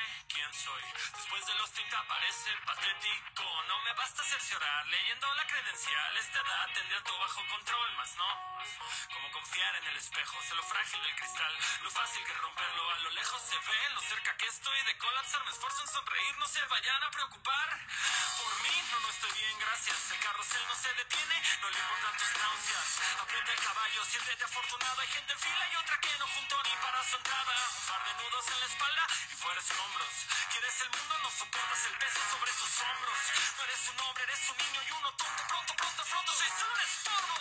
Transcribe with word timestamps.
my 0.00 0.29
Después 0.50 1.46
de 1.46 1.54
los 1.54 1.70
30 1.70 2.02
parece 2.08 2.50
patético. 2.66 3.44
No 3.68 3.78
me 3.82 3.92
basta 3.92 4.20
cerciorar 4.24 4.86
leyendo 4.88 5.32
la 5.34 5.46
credencial. 5.46 6.16
Esta 6.16 6.40
edad 6.40 6.68
tendría 6.74 7.00
todo 7.04 7.18
bajo 7.20 7.40
control, 7.46 7.96
más 7.96 8.16
no. 8.16 8.26
Como 9.14 9.30
confiar 9.30 9.76
en 9.76 9.86
el 9.86 9.96
espejo, 9.96 10.42
sé 10.42 10.56
lo 10.56 10.62
frágil 10.64 11.00
del 11.04 11.14
cristal. 11.14 11.56
Lo 11.82 11.90
fácil 11.92 12.24
que 12.24 12.34
romperlo 12.34 12.90
a 12.90 12.98
lo 12.98 13.10
lejos 13.10 13.40
se 13.42 13.56
ve. 13.58 13.90
Lo 13.94 14.00
cerca 14.00 14.36
que 14.38 14.46
estoy 14.46 14.82
de 14.82 14.98
colapsar, 14.98 15.44
me 15.44 15.50
esfuerzo 15.52 15.82
en 15.82 15.88
sonreír. 15.88 16.36
No 16.38 16.48
se 16.48 16.66
vayan 16.66 17.02
a 17.04 17.10
preocupar. 17.12 17.68
Por 18.42 18.62
mí, 18.62 18.82
no, 18.90 19.00
no 19.00 19.08
estoy 19.08 19.30
bien, 19.30 19.58
gracias. 19.60 20.10
El 20.10 20.18
carrusel 20.18 20.66
no 20.66 20.74
se 20.74 20.94
detiene, 20.94 21.42
no 21.62 21.70
le 21.70 21.78
importan 21.78 22.18
tus 22.18 22.36
náuseas. 22.42 23.00
Aprieta 23.22 23.52
el 23.52 23.60
caballo, 23.60 24.04
siéntete 24.04 24.44
afortunado. 24.44 25.00
Hay 25.00 25.08
gente 25.14 25.32
en 25.32 25.38
fila 25.38 25.68
y 25.70 25.76
otra 25.76 26.00
que 26.00 26.18
no 26.18 26.26
juntó 26.26 26.62
ni 26.64 26.74
para 26.82 27.04
su 27.04 27.16
entrada. 27.16 27.54
Un 27.78 27.86
par 27.86 28.04
de 28.04 28.14
nudos 28.24 28.48
en 28.50 28.60
la 28.60 28.66
espalda 28.66 29.06
y 29.30 29.34
fuera 29.36 29.60
escombros. 29.60 30.39
Quieres 30.48 30.80
el 30.80 30.90
mundo, 30.90 31.14
no 31.22 31.30
soportas 31.30 31.84
el 31.84 31.96
peso 32.00 32.20
sobre 32.32 32.50
tus 32.56 32.72
hombros. 32.80 33.18
No 33.56 33.64
eres 33.64 33.82
un 33.92 34.00
hombre, 34.00 34.24
eres 34.24 34.40
un 34.50 34.56
niño 34.56 34.80
y 34.80 34.90
uno 34.96 35.08
tonto. 35.20 35.42
Pronto, 35.46 35.72
pronto, 35.76 36.02
pronto, 36.08 36.32
soy 36.32 36.48
solo 36.56 36.72
un 36.72 36.80
estorbo. 36.80 37.36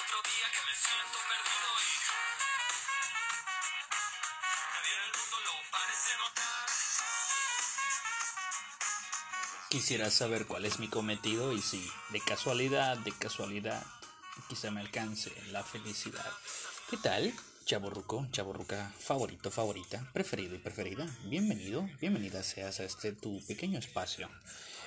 Otro 0.00 0.18
día 0.32 0.46
que 0.48 0.62
me 0.64 0.74
siento 0.74 1.18
perdido 1.28 1.68
y 1.76 1.92
nadie 4.72 4.92
en 4.96 5.02
el 5.04 5.12
mundo 5.12 5.36
lo 5.44 5.54
parece 5.70 6.10
notar. 6.16 6.66
Quisiera 9.68 10.10
saber 10.10 10.46
cuál 10.46 10.64
es 10.64 10.78
mi 10.78 10.88
cometido 10.88 11.52
y 11.52 11.60
si 11.60 11.92
de 12.08 12.20
casualidad, 12.20 12.96
de 12.96 13.12
casualidad, 13.12 13.84
quizá 14.48 14.70
me 14.70 14.80
alcance 14.80 15.30
la 15.52 15.62
felicidad. 15.62 16.32
¿Qué 16.88 16.96
tal? 16.96 17.34
Chaborruco, 17.64 18.26
chaborruca, 18.32 18.92
favorito, 18.98 19.50
favorita, 19.50 20.10
preferido 20.12 20.54
y 20.54 20.58
preferida. 20.58 21.06
Bienvenido, 21.24 21.88
bienvenida 22.00 22.42
seas 22.42 22.80
a 22.80 22.84
este 22.84 23.12
tu 23.12 23.40
pequeño 23.46 23.78
espacio. 23.78 24.28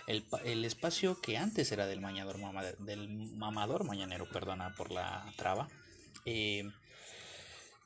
El, 0.08 0.26
el 0.44 0.66
espacio 0.66 1.22
que 1.22 1.38
antes 1.38 1.72
era 1.72 1.86
del, 1.88 2.02
mañador 2.02 2.38
del 2.80 3.08
mamador 3.08 3.86
mañanero, 3.86 4.28
perdona 4.28 4.76
por 4.76 4.92
la 4.92 5.26
traba. 5.38 5.70
Eh, 6.26 6.70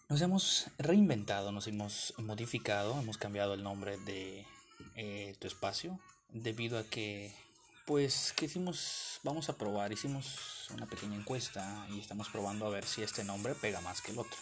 nos 0.10 0.22
hemos 0.22 0.68
reinventado, 0.80 1.52
nos 1.52 1.68
hemos 1.68 2.14
modificado, 2.18 3.00
hemos 3.00 3.18
cambiado 3.18 3.54
el 3.54 3.64
nombre 3.64 3.98
de 3.98 4.46
eh, 4.96 5.36
tu 5.40 5.48
espacio 5.48 6.00
debido 6.30 6.80
a 6.80 6.84
que 6.84 7.34
pues 7.86 8.34
que 8.36 8.46
hicimos, 8.46 9.20
vamos 9.24 9.50
a 9.50 9.58
probar, 9.58 9.92
hicimos 9.92 10.68
una 10.72 10.88
pequeña 10.88 11.16
encuesta 11.16 11.88
y 11.92 12.00
estamos 12.00 12.30
probando 12.30 12.66
a 12.66 12.70
ver 12.70 12.86
si 12.86 13.02
este 13.04 13.24
nombre 13.24 13.56
pega 13.56 13.82
más 13.82 14.02
que 14.02 14.12
el 14.12 14.20
otro. 14.20 14.38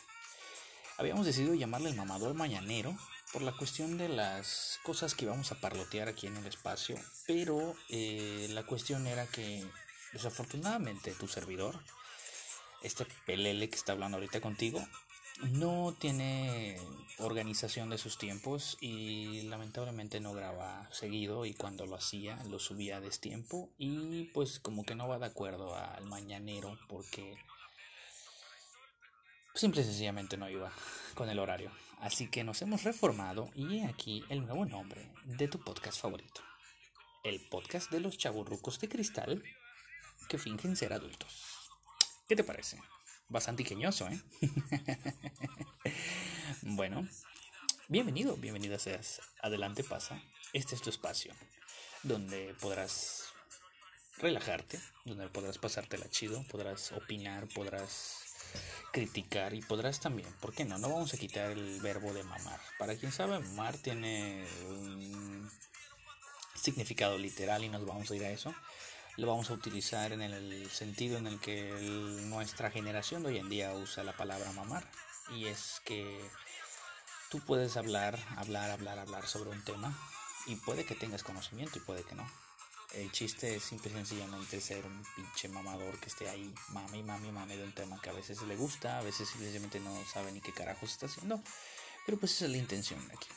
Habíamos 0.98 1.28
decidido 1.28 1.54
llamarle 1.54 1.90
el 1.90 1.96
mamador 1.96 2.34
mañanero 2.34 2.98
por 3.32 3.44
la 3.44 3.52
cuestión 3.56 3.98
de 4.00 4.10
las 4.10 4.80
cosas 4.84 5.14
que 5.14 5.26
íbamos 5.26 5.52
a 5.52 5.60
parlotear 5.62 6.08
aquí 6.08 6.26
en 6.26 6.38
el 6.38 6.48
espacio, 6.48 6.98
pero 7.28 7.76
eh, 7.90 8.48
la 8.52 8.64
cuestión 8.64 9.06
era 9.06 9.28
que 9.28 9.64
desafortunadamente 10.12 11.12
tu 11.12 11.28
servidor, 11.28 11.80
este 12.82 13.06
pelele 13.28 13.70
que 13.70 13.76
está 13.76 13.92
hablando 13.92 14.18
ahorita 14.18 14.42
contigo, 14.42 14.84
no 15.52 15.96
tiene 16.00 16.78
organización 17.20 17.92
de 17.92 18.00
sus 18.00 18.18
tiempos 18.18 18.78
y 18.82 19.44
lamentablemente 19.44 20.20
no 20.20 20.34
graba 20.34 20.90
seguido 20.92 21.46
y 21.46 21.54
cuando 21.54 21.86
lo 21.86 21.96
hacía 21.96 22.38
lo 22.50 22.58
subía 22.58 22.98
a 22.98 23.02
destiempo 23.02 23.70
y 23.78 24.26
pues 24.34 24.60
como 24.60 24.84
que 24.84 24.96
no 24.96 25.08
va 25.08 25.20
de 25.20 25.28
acuerdo 25.28 25.76
al 25.76 26.06
mañanero 26.06 26.80
porque 26.88 27.38
simple 29.58 29.82
y 29.82 29.86
sencillamente 29.86 30.38
no 30.38 30.50
iba 30.50 30.72
con 31.16 31.30
el 31.30 31.40
horario. 31.40 31.72
Así 32.00 32.28
que 32.28 32.44
nos 32.44 32.62
hemos 32.62 32.84
reformado 32.84 33.50
y 33.56 33.80
he 33.80 33.86
aquí 33.86 34.24
el 34.30 34.46
nuevo 34.46 34.66
nombre 34.66 35.12
de 35.26 35.48
tu 35.48 35.60
podcast 35.60 36.00
favorito. 36.00 36.42
El 37.24 37.40
podcast 37.40 37.92
de 37.92 38.00
los 38.00 38.18
chaburrucos 38.18 38.80
de 38.80 38.88
cristal 38.88 39.44
que 40.30 40.38
fingen 40.38 40.76
ser 40.76 40.94
adultos. 40.94 41.72
¿Qué 42.28 42.36
te 42.36 42.44
parece? 42.44 42.80
Bastante 43.30 43.64
ingenioso, 43.64 44.08
¿eh? 44.08 44.22
bueno, 46.62 47.08
bienvenido, 47.88 48.38
bienvenida 48.38 48.78
seas. 48.78 49.22
Adelante 49.42 49.84
pasa. 49.84 50.22
Este 50.54 50.76
es 50.76 50.82
tu 50.82 50.92
espacio 50.92 51.34
donde 52.04 52.56
podrás 52.62 53.34
relajarte, 54.20 54.80
donde 55.04 55.28
podrás 55.30 55.58
pasártela 55.58 56.08
chido, 56.10 56.44
podrás 56.44 56.92
opinar, 56.92 57.48
podrás 57.48 58.27
criticar 58.92 59.54
y 59.54 59.62
podrás 59.62 60.00
también, 60.00 60.28
¿por 60.42 60.54
qué 60.54 60.66
no? 60.66 60.78
No 60.78 60.90
vamos 60.90 61.14
a 61.14 61.18
quitar 61.18 61.52
el 61.52 61.80
verbo 61.82 62.14
de 62.14 62.24
mamar. 62.24 62.60
Para 62.80 62.96
quien 62.96 63.12
sabe, 63.12 63.40
mamar 63.40 63.78
tiene 63.78 64.46
un 64.68 65.50
significado 66.56 67.18
literal 67.18 67.64
y 67.64 67.70
nos 67.70 67.86
vamos 67.86 68.10
a 68.10 68.16
ir 68.16 68.24
a 68.26 68.32
eso. 68.32 68.54
Lo 69.18 69.28
vamos 69.28 69.50
a 69.50 69.54
utilizar 69.54 70.12
en 70.12 70.22
el 70.22 70.70
sentido 70.70 71.18
en 71.18 71.28
el 71.28 71.40
que 71.40 71.72
nuestra 72.26 72.70
generación 72.70 73.24
de 73.24 73.30
hoy 73.30 73.38
en 73.38 73.50
día 73.50 73.74
usa 73.74 74.04
la 74.04 74.16
palabra 74.16 74.52
mamar. 74.52 74.90
Y 75.36 75.46
es 75.46 75.82
que 75.86 76.20
tú 77.30 77.40
puedes 77.40 77.78
hablar, 77.78 78.18
hablar, 78.36 78.70
hablar, 78.70 79.00
hablar 79.00 79.28
sobre 79.28 79.50
un 79.50 79.64
tema 79.64 79.98
y 80.46 80.56
puede 80.56 80.86
que 80.86 80.96
tengas 80.96 81.24
conocimiento 81.24 81.78
y 81.78 81.82
puede 81.82 82.04
que 82.04 82.16
no. 82.16 82.47
El 82.94 83.12
chiste 83.12 83.56
es 83.56 83.64
simple 83.64 83.92
y 83.92 83.96
sencillamente 83.96 84.62
ser 84.62 84.86
un 84.86 85.04
pinche 85.16 85.50
mamador 85.50 86.00
que 86.00 86.08
esté 86.08 86.30
ahí, 86.30 86.54
mami, 86.70 87.04
mami, 87.04 87.32
mami, 87.32 87.56
de 87.58 87.64
un 87.64 87.74
tema 87.74 88.02
que 88.02 88.10
a 88.10 88.14
veces 88.14 88.42
le 88.44 88.56
gusta, 88.56 89.00
a 89.00 89.02
veces 89.02 89.28
simplemente 89.28 89.80
no 89.80 89.94
sabe 90.06 90.32
ni 90.32 90.40
qué 90.40 90.54
carajos 90.54 90.92
está 90.92 91.08
haciendo. 91.08 91.42
Pero 92.06 92.18
pues 92.18 92.34
esa 92.34 92.46
es 92.46 92.52
la 92.52 92.58
intención 92.58 93.00
aquí. 93.12 93.28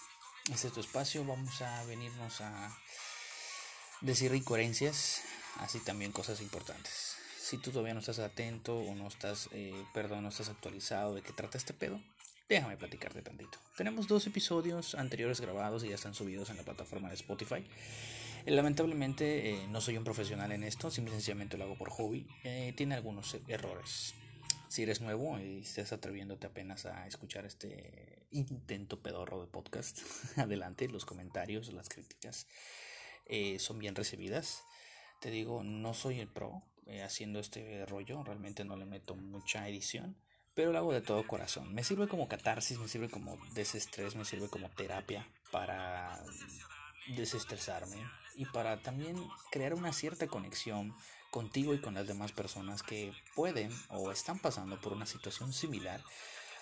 Este 0.52 0.68
es 0.68 0.72
tu 0.72 0.80
espacio, 0.80 1.24
vamos 1.24 1.60
a 1.62 1.84
venirnos 1.84 2.40
a 2.40 2.76
decir 4.00 4.34
incoherencias, 4.34 5.22
así 5.58 5.80
también 5.80 6.12
cosas 6.12 6.40
importantes. 6.40 7.16
Si 7.40 7.58
tú 7.58 7.72
todavía 7.72 7.94
no 7.94 8.00
estás 8.00 8.20
atento 8.20 8.78
o 8.78 8.94
no 8.94 9.08
estás, 9.08 9.48
eh, 9.52 9.84
perdón, 9.92 10.22
no 10.22 10.28
estás 10.28 10.48
actualizado 10.48 11.16
de 11.16 11.22
qué 11.22 11.32
trata 11.32 11.58
este 11.58 11.74
pedo, 11.74 12.00
déjame 12.48 12.76
platicarte 12.76 13.22
tantito. 13.22 13.58
Tenemos 13.76 14.06
dos 14.06 14.26
episodios 14.26 14.94
anteriores 14.94 15.40
grabados 15.40 15.82
y 15.84 15.88
ya 15.88 15.96
están 15.96 16.14
subidos 16.14 16.50
en 16.50 16.56
la 16.56 16.62
plataforma 16.62 17.08
de 17.08 17.14
Spotify. 17.16 17.66
Eh, 18.46 18.50
Lamentablemente 18.50 19.50
eh, 19.50 19.66
no 19.68 19.80
soy 19.80 19.96
un 19.96 20.04
profesional 20.04 20.52
en 20.52 20.64
esto, 20.64 20.90
simple 20.90 21.12
y 21.12 21.16
sencillamente 21.16 21.56
lo 21.56 21.64
hago 21.64 21.76
por 21.76 21.90
hobby. 21.90 22.26
Eh, 22.44 22.72
tiene 22.76 22.94
algunos 22.94 23.34
eh, 23.34 23.42
errores. 23.48 24.14
Si 24.68 24.82
eres 24.82 25.00
nuevo 25.00 25.38
y 25.40 25.60
estás 25.60 25.92
atreviéndote 25.92 26.46
apenas 26.46 26.86
a 26.86 27.06
escuchar 27.06 27.44
este 27.44 28.26
intento 28.30 29.02
pedorro 29.02 29.40
de 29.40 29.48
podcast, 29.48 29.98
adelante, 30.36 30.88
los 30.88 31.04
comentarios, 31.04 31.72
las 31.72 31.88
críticas 31.88 32.46
son 33.58 33.78
bien 33.78 33.94
recibidas. 33.94 34.64
Te 35.20 35.30
digo, 35.30 35.62
no 35.62 35.94
soy 35.94 36.18
el 36.18 36.26
pro 36.26 36.64
haciendo 37.04 37.38
este 37.38 37.86
rollo, 37.86 38.24
realmente 38.24 38.64
no 38.64 38.76
le 38.76 38.86
meto 38.86 39.14
mucha 39.14 39.68
edición, 39.68 40.16
pero 40.54 40.72
lo 40.72 40.78
hago 40.78 40.92
de 40.92 41.00
todo 41.00 41.26
corazón. 41.26 41.72
Me 41.72 41.84
sirve 41.84 42.08
como 42.08 42.28
catarsis, 42.28 42.78
me 42.78 42.88
sirve 42.88 43.08
como 43.08 43.38
desestrés, 43.54 44.16
me 44.16 44.24
sirve 44.24 44.48
como 44.48 44.68
terapia 44.70 45.28
para 45.52 46.20
desestresarme 47.08 47.96
y 48.36 48.46
para 48.46 48.80
también 48.80 49.16
crear 49.50 49.74
una 49.74 49.92
cierta 49.92 50.26
conexión 50.26 50.94
contigo 51.30 51.74
y 51.74 51.80
con 51.80 51.94
las 51.94 52.06
demás 52.06 52.32
personas 52.32 52.82
que 52.82 53.12
pueden 53.34 53.70
o 53.90 54.10
están 54.10 54.38
pasando 54.38 54.80
por 54.80 54.92
una 54.92 55.06
situación 55.06 55.52
similar 55.52 56.02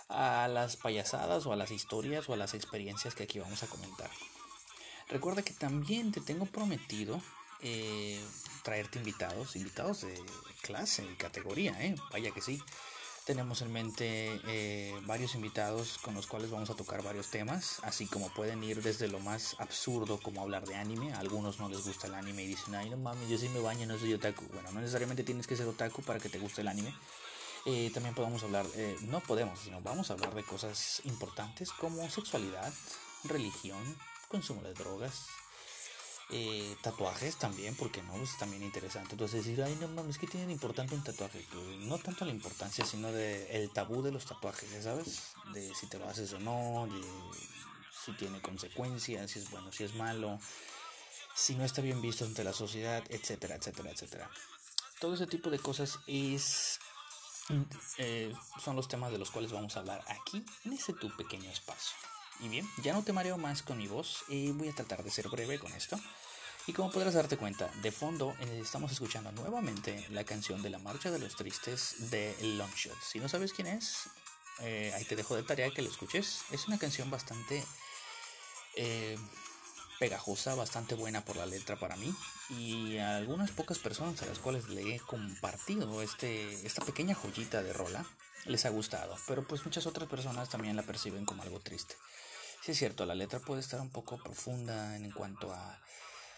a 0.09 0.49
las 0.49 0.77
payasadas 0.77 1.47
o 1.47 1.53
a 1.53 1.57
las 1.57 1.71
historias 1.71 2.29
o 2.29 2.35
a 2.35 2.37
las 2.37 2.55
experiencias 2.55 3.15
que 3.15 3.25
aquí 3.25 3.39
vamos 3.39 3.63
a 3.63 3.67
comentar. 3.67 4.11
Recuerda 5.09 5.43
que 5.43 5.55
también 5.55 6.13
te 6.13 6.21
tengo 6.21 6.47
prometido 6.47 7.21
eh, 7.61 8.23
traerte 8.63 8.99
invitados, 8.99 9.57
invitados 9.57 10.03
de 10.03 10.15
clase 10.63 11.05
y 11.05 11.17
categoría, 11.17 11.73
¿eh? 11.83 11.95
vaya 12.13 12.31
que 12.31 12.43
sí. 12.43 12.63
Tenemos 13.29 13.61
en 13.61 13.71
mente 13.71 14.41
eh, 14.47 14.99
varios 15.05 15.35
invitados 15.35 15.99
con 15.99 16.15
los 16.15 16.27
cuales 16.27 16.51
vamos 16.51 16.71
a 16.71 16.75
tocar 16.75 17.03
varios 17.03 17.27
temas, 17.27 17.79
así 17.83 18.07
como 18.07 18.31
pueden 18.31 18.65
ir 18.65 18.83
desde 18.83 19.07
lo 19.07 19.19
más 19.19 19.55
absurdo 19.59 20.19
como 20.19 20.41
hablar 20.41 20.67
de 20.67 20.77
anime. 20.77 21.13
A 21.13 21.19
algunos 21.19 21.59
no 21.59 21.69
les 21.69 21.85
gusta 21.85 22.07
el 22.07 22.15
anime 22.15 22.45
y 22.45 22.47
dicen, 22.47 22.75
ay 22.75 22.89
no 22.89 22.97
mames, 22.97 23.29
yo 23.29 23.37
sí 23.37 23.51
me 23.51 23.61
baño, 23.61 23.87
no 23.87 23.99
soy 23.99 24.15
otaku. 24.15 24.47
Bueno, 24.55 24.73
no 24.73 24.81
necesariamente 24.81 25.25
tienes 25.25 25.47
que 25.47 25.57
ser 25.57 25.67
otaku 25.67 26.01
para 26.01 26.19
que 26.19 26.31
te 26.31 26.39
guste 26.39 26.63
el 26.63 26.69
anime. 26.69 26.95
Eh, 27.67 27.91
también 27.93 28.15
podemos 28.15 28.43
hablar, 28.45 28.65
eh, 28.77 28.97
no 29.03 29.21
podemos, 29.21 29.61
sino 29.61 29.83
vamos 29.83 30.09
a 30.09 30.15
hablar 30.15 30.35
de 30.35 30.43
cosas 30.43 31.03
importantes 31.05 31.71
como 31.71 32.09
sexualidad, 32.09 32.73
religión, 33.25 33.85
consumo 34.29 34.63
de 34.63 34.73
drogas, 34.73 35.27
eh, 36.31 36.77
tatuajes 36.83 37.37
también, 37.37 37.75
porque 37.75 38.03
no, 38.03 38.15
es 38.17 38.37
también 38.37 38.63
interesante. 38.63 39.13
Entonces 39.13 39.45
decir, 39.45 39.63
ay 39.63 39.77
no 39.81 39.89
mames, 39.89 40.19
¿qué 40.19 40.27
tiene 40.27 40.53
importante 40.53 40.95
un 40.95 41.03
tatuaje? 41.03 41.45
Pues, 41.53 41.79
no 41.81 41.99
tanto 41.99 42.25
la 42.25 42.33
importancia, 42.33 42.85
sino 42.85 43.11
de 43.13 43.63
el 43.63 43.71
tabú 43.71 44.03
de 44.03 44.13
los 44.13 44.27
tatuajes, 44.27 44.71
¿ya 44.71 44.83
sabes? 44.83 45.23
De 45.55 45.75
si 45.75 45.87
te 45.87 45.99
lo 45.99 46.09
haces 46.09 46.33
o 46.35 46.39
no, 46.39 46.87
de 46.87 47.01
si 48.05 48.13
tiene 48.13 48.41
consecuencias, 48.43 49.31
si 49.31 49.39
es 49.39 49.51
bueno, 49.51 49.73
si 49.73 49.85
es 49.85 49.95
malo, 49.95 50.39
si 51.35 51.55
no 51.55 51.65
está 51.65 51.81
bien 51.81 52.03
visto 52.03 52.25
ante 52.25 52.45
la 52.45 52.53
sociedad, 52.53 53.03
etcétera, 53.09 53.57
etcétera, 53.57 53.91
etcétera. 53.91 54.31
Todo 55.01 55.15
ese 55.15 55.27
tipo 55.27 55.49
de 55.49 55.59
cosas 55.59 55.99
es 56.07 56.79
eh, 57.97 58.35
son 58.63 58.77
los 58.77 58.89
temas 58.89 59.11
de 59.11 59.19
los 59.19 59.31
cuales 59.31 59.53
vamos 59.53 59.77
a 59.77 59.81
hablar 59.81 60.05
aquí 60.09 60.45
en 60.65 60.73
ese 60.75 60.93
tu 60.93 61.15
pequeño 61.17 61.51
espacio. 61.51 61.97
Y 62.41 62.49
bien, 62.49 62.69
ya 62.83 62.93
no 62.93 63.03
te 63.03 63.13
mareo 63.13 63.37
más 63.37 63.63
con 63.63 63.79
mi 63.79 63.89
voz 63.89 64.25
y 64.29 64.53
voy 64.53 64.69
a 64.69 64.75
tratar 64.75 65.03
de 65.03 65.11
ser 65.11 65.29
breve 65.29 65.59
con 65.59 65.73
esto. 65.73 65.99
Y 66.69 66.73
como 66.73 66.91
podrás 66.91 67.15
darte 67.15 67.39
cuenta, 67.39 67.71
de 67.83 67.91
fondo 67.91 68.37
eh, 68.41 68.61
estamos 68.63 68.93
escuchando 68.93 69.33
nuevamente 69.33 70.07
la 70.11 70.25
canción 70.25 70.63
de 70.63 70.69
la 70.69 70.79
Marcha 70.79 71.11
de 71.11 71.19
los 71.19 71.35
Tristes 71.35 72.11
de 72.11 72.37
Longshot. 72.43 73.01
Si 73.03 73.19
no 73.19 73.29
sabes 73.29 73.55
quién 73.55 73.69
es, 73.69 74.11
eh, 74.61 74.93
ahí 74.95 75.05
te 75.05 75.17
dejo 75.17 75.35
de 75.35 75.43
tarea 75.43 75.71
que 75.71 75.81
lo 75.81 75.89
escuches. 75.89 76.43
Es 76.51 76.69
una 76.69 76.79
canción 76.79 77.11
bastante 77.11 77.65
eh, 78.77 79.17
pegajosa, 79.99 80.55
bastante 80.55 80.95
buena 80.95 81.25
por 81.25 81.37
la 81.37 81.47
letra 81.47 81.77
para 81.77 81.97
mí. 81.97 82.15
Y 82.51 82.99
a 82.99 83.17
algunas 83.17 83.51
pocas 83.51 83.79
personas 83.79 84.21
a 84.23 84.27
las 84.27 84.39
cuales 84.39 84.69
le 84.69 84.95
he 84.95 85.01
compartido 85.01 86.03
este, 86.03 86.67
esta 86.67 86.85
pequeña 86.85 87.15
joyita 87.15 87.63
de 87.63 87.73
rola 87.73 88.05
les 88.45 88.67
ha 88.67 88.71
gustado. 88.71 89.17
Pero 89.27 89.43
pues 89.43 89.65
muchas 89.65 89.87
otras 89.87 90.09
personas 90.09 90.49
también 90.49 90.77
la 90.77 90.83
perciben 90.83 91.25
como 91.25 91.43
algo 91.43 91.61
triste. 91.61 91.97
Es 92.69 92.77
cierto, 92.77 93.07
la 93.07 93.15
letra 93.15 93.41
puede 93.41 93.63
estar 93.63 93.81
un 93.81 93.89
poco 93.89 94.19
profunda 94.19 94.95
en 94.95 95.11
cuanto 95.11 95.51
a... 95.55 95.81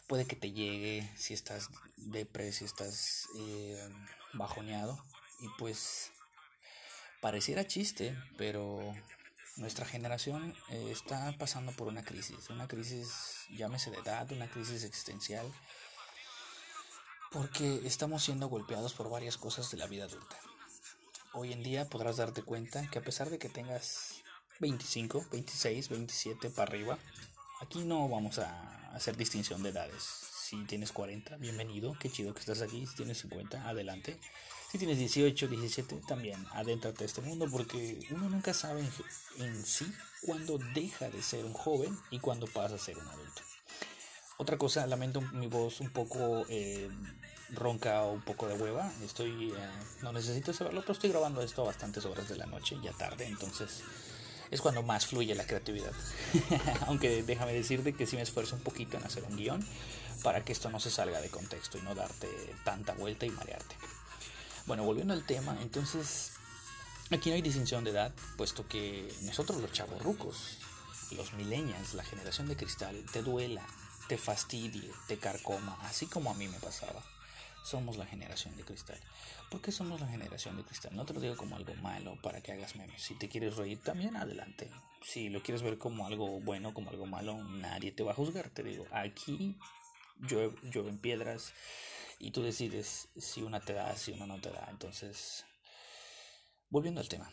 Puede 0.06 0.26
que 0.26 0.36
te 0.36 0.52
llegue 0.52 1.10
si 1.16 1.34
estás 1.34 1.70
depre, 1.96 2.52
si 2.52 2.64
estás 2.64 3.26
eh, 3.36 3.88
bajoneado. 4.34 5.04
Y 5.40 5.48
pues 5.58 6.12
pareciera 7.20 7.66
chiste, 7.66 8.16
pero 8.38 8.94
nuestra 9.56 9.84
generación 9.84 10.54
eh, 10.68 10.90
está 10.92 11.34
pasando 11.36 11.72
por 11.72 11.88
una 11.88 12.04
crisis, 12.04 12.48
una 12.48 12.68
crisis, 12.68 13.46
llámese 13.56 13.90
de 13.90 13.98
edad, 13.98 14.30
una 14.30 14.48
crisis 14.48 14.84
existencial, 14.84 15.52
porque 17.32 17.80
estamos 17.84 18.22
siendo 18.22 18.46
golpeados 18.46 18.92
por 18.94 19.10
varias 19.10 19.36
cosas 19.36 19.68
de 19.72 19.78
la 19.78 19.88
vida 19.88 20.04
adulta. 20.04 20.36
Hoy 21.32 21.52
en 21.52 21.64
día 21.64 21.88
podrás 21.88 22.18
darte 22.18 22.42
cuenta 22.42 22.88
que 22.88 23.00
a 23.00 23.02
pesar 23.02 23.30
de 23.30 23.38
que 23.38 23.48
tengas 23.48 24.19
25, 24.60 25.26
26, 25.32 25.88
27 25.88 26.50
para 26.50 26.70
arriba, 26.70 26.98
aquí 27.60 27.80
no 27.80 28.08
vamos 28.08 28.38
a 28.38 28.90
hacer 28.94 29.16
distinción 29.16 29.62
de 29.62 29.70
edades. 29.70 30.02
Si 30.02 30.64
tienes 30.64 30.92
40, 30.92 31.36
bienvenido, 31.38 31.96
qué 31.98 32.10
chido 32.10 32.34
que 32.34 32.40
estás 32.40 32.60
aquí. 32.60 32.86
Si 32.86 32.96
tienes 32.96 33.18
50, 33.18 33.68
adelante. 33.68 34.18
Si 34.70 34.78
tienes 34.78 34.98
18, 34.98 35.48
17, 35.48 36.02
también 36.06 36.44
adéntrate 36.52 37.04
a 37.04 37.06
este 37.06 37.22
mundo 37.22 37.46
porque 37.50 37.98
uno 38.10 38.28
nunca 38.28 38.52
sabe 38.52 38.84
en, 39.38 39.64
sí 39.64 39.90
cuándo 40.22 40.58
deja 40.74 41.08
de 41.08 41.22
ser 41.22 41.44
un 41.44 41.54
joven 41.54 41.96
y 42.10 42.18
cuándo 42.18 42.46
pasa 42.46 42.74
a 42.74 42.78
ser 42.78 42.98
un 42.98 43.08
adulto. 43.08 43.42
Otra 44.36 44.58
cosa, 44.58 44.86
lamento 44.86 45.20
mi 45.20 45.46
voz 45.46 45.80
un 45.80 45.90
poco 45.90 46.44
eh, 46.48 46.88
ronca 47.50 48.02
o 48.02 48.12
un 48.12 48.22
poco 48.22 48.46
de 48.46 48.54
hueva. 48.54 48.92
Estoy, 49.04 49.52
eh, 49.52 49.70
no 50.02 50.12
necesito 50.12 50.52
saberlo, 50.52 50.82
pero 50.82 50.92
estoy 50.92 51.10
grabando 51.10 51.42
esto 51.42 51.62
a 51.62 51.66
bastantes 51.66 52.04
horas 52.04 52.28
de 52.28 52.36
la 52.36 52.46
noche, 52.46 52.76
ya 52.82 52.92
tarde, 52.92 53.26
entonces 53.26 53.82
es 54.50 54.60
cuando 54.60 54.82
más 54.82 55.06
fluye 55.06 55.34
la 55.34 55.46
creatividad. 55.46 55.92
Aunque 56.86 57.22
déjame 57.22 57.52
decirte 57.52 57.92
que 57.92 58.06
sí 58.06 58.16
me 58.16 58.22
esfuerzo 58.22 58.56
un 58.56 58.62
poquito 58.62 58.96
en 58.96 59.04
hacer 59.04 59.24
un 59.24 59.36
guion 59.36 59.64
para 60.22 60.44
que 60.44 60.52
esto 60.52 60.70
no 60.70 60.80
se 60.80 60.90
salga 60.90 61.20
de 61.20 61.30
contexto 61.30 61.78
y 61.78 61.82
no 61.82 61.94
darte 61.94 62.28
tanta 62.64 62.94
vuelta 62.94 63.26
y 63.26 63.30
marearte. 63.30 63.76
Bueno, 64.66 64.84
volviendo 64.84 65.14
al 65.14 65.24
tema, 65.24 65.56
entonces 65.62 66.32
aquí 67.10 67.30
no 67.30 67.36
hay 67.36 67.42
distinción 67.42 67.84
de 67.84 67.90
edad, 67.90 68.12
puesto 68.36 68.66
que 68.68 69.12
nosotros 69.22 69.60
los 69.60 69.72
chavorrucos, 69.72 70.58
los 71.12 71.32
millennials, 71.34 71.94
la 71.94 72.04
generación 72.04 72.48
de 72.48 72.56
cristal, 72.56 73.04
te 73.12 73.22
duela, 73.22 73.66
te 74.08 74.18
fastidie, 74.18 74.90
te 75.08 75.18
carcoma, 75.18 75.78
así 75.82 76.06
como 76.06 76.30
a 76.30 76.34
mí 76.34 76.48
me 76.48 76.58
pasaba. 76.58 77.02
Somos 77.62 77.96
la 77.96 78.06
generación 78.06 78.56
de 78.56 78.64
cristal. 78.64 78.98
¿Por 79.50 79.60
qué 79.60 79.72
somos 79.72 80.00
la 80.00 80.08
generación 80.08 80.56
de 80.56 80.64
cristal? 80.64 80.94
No 80.96 81.04
te 81.04 81.12
lo 81.12 81.20
digo 81.20 81.36
como 81.36 81.56
algo 81.56 81.74
malo 81.76 82.16
para 82.22 82.40
que 82.40 82.52
hagas 82.52 82.76
memes. 82.76 83.02
Si 83.02 83.14
te 83.14 83.28
quieres 83.28 83.56
reír 83.56 83.82
también, 83.82 84.16
adelante. 84.16 84.70
Si 85.02 85.28
lo 85.28 85.42
quieres 85.42 85.62
ver 85.62 85.78
como 85.78 86.06
algo 86.06 86.40
bueno, 86.40 86.72
como 86.74 86.90
algo 86.90 87.06
malo, 87.06 87.42
nadie 87.44 87.92
te 87.92 88.02
va 88.02 88.12
a 88.12 88.14
juzgar. 88.14 88.50
Te 88.50 88.62
digo, 88.62 88.86
aquí 88.92 89.58
llueven 90.18 90.98
piedras 90.98 91.52
y 92.18 92.30
tú 92.30 92.42
decides 92.42 93.08
si 93.16 93.42
una 93.42 93.60
te 93.60 93.72
da, 93.72 93.96
si 93.96 94.12
una 94.12 94.26
no 94.26 94.40
te 94.40 94.50
da. 94.50 94.66
Entonces, 94.70 95.44
volviendo 96.68 97.00
al 97.00 97.08
tema. 97.08 97.30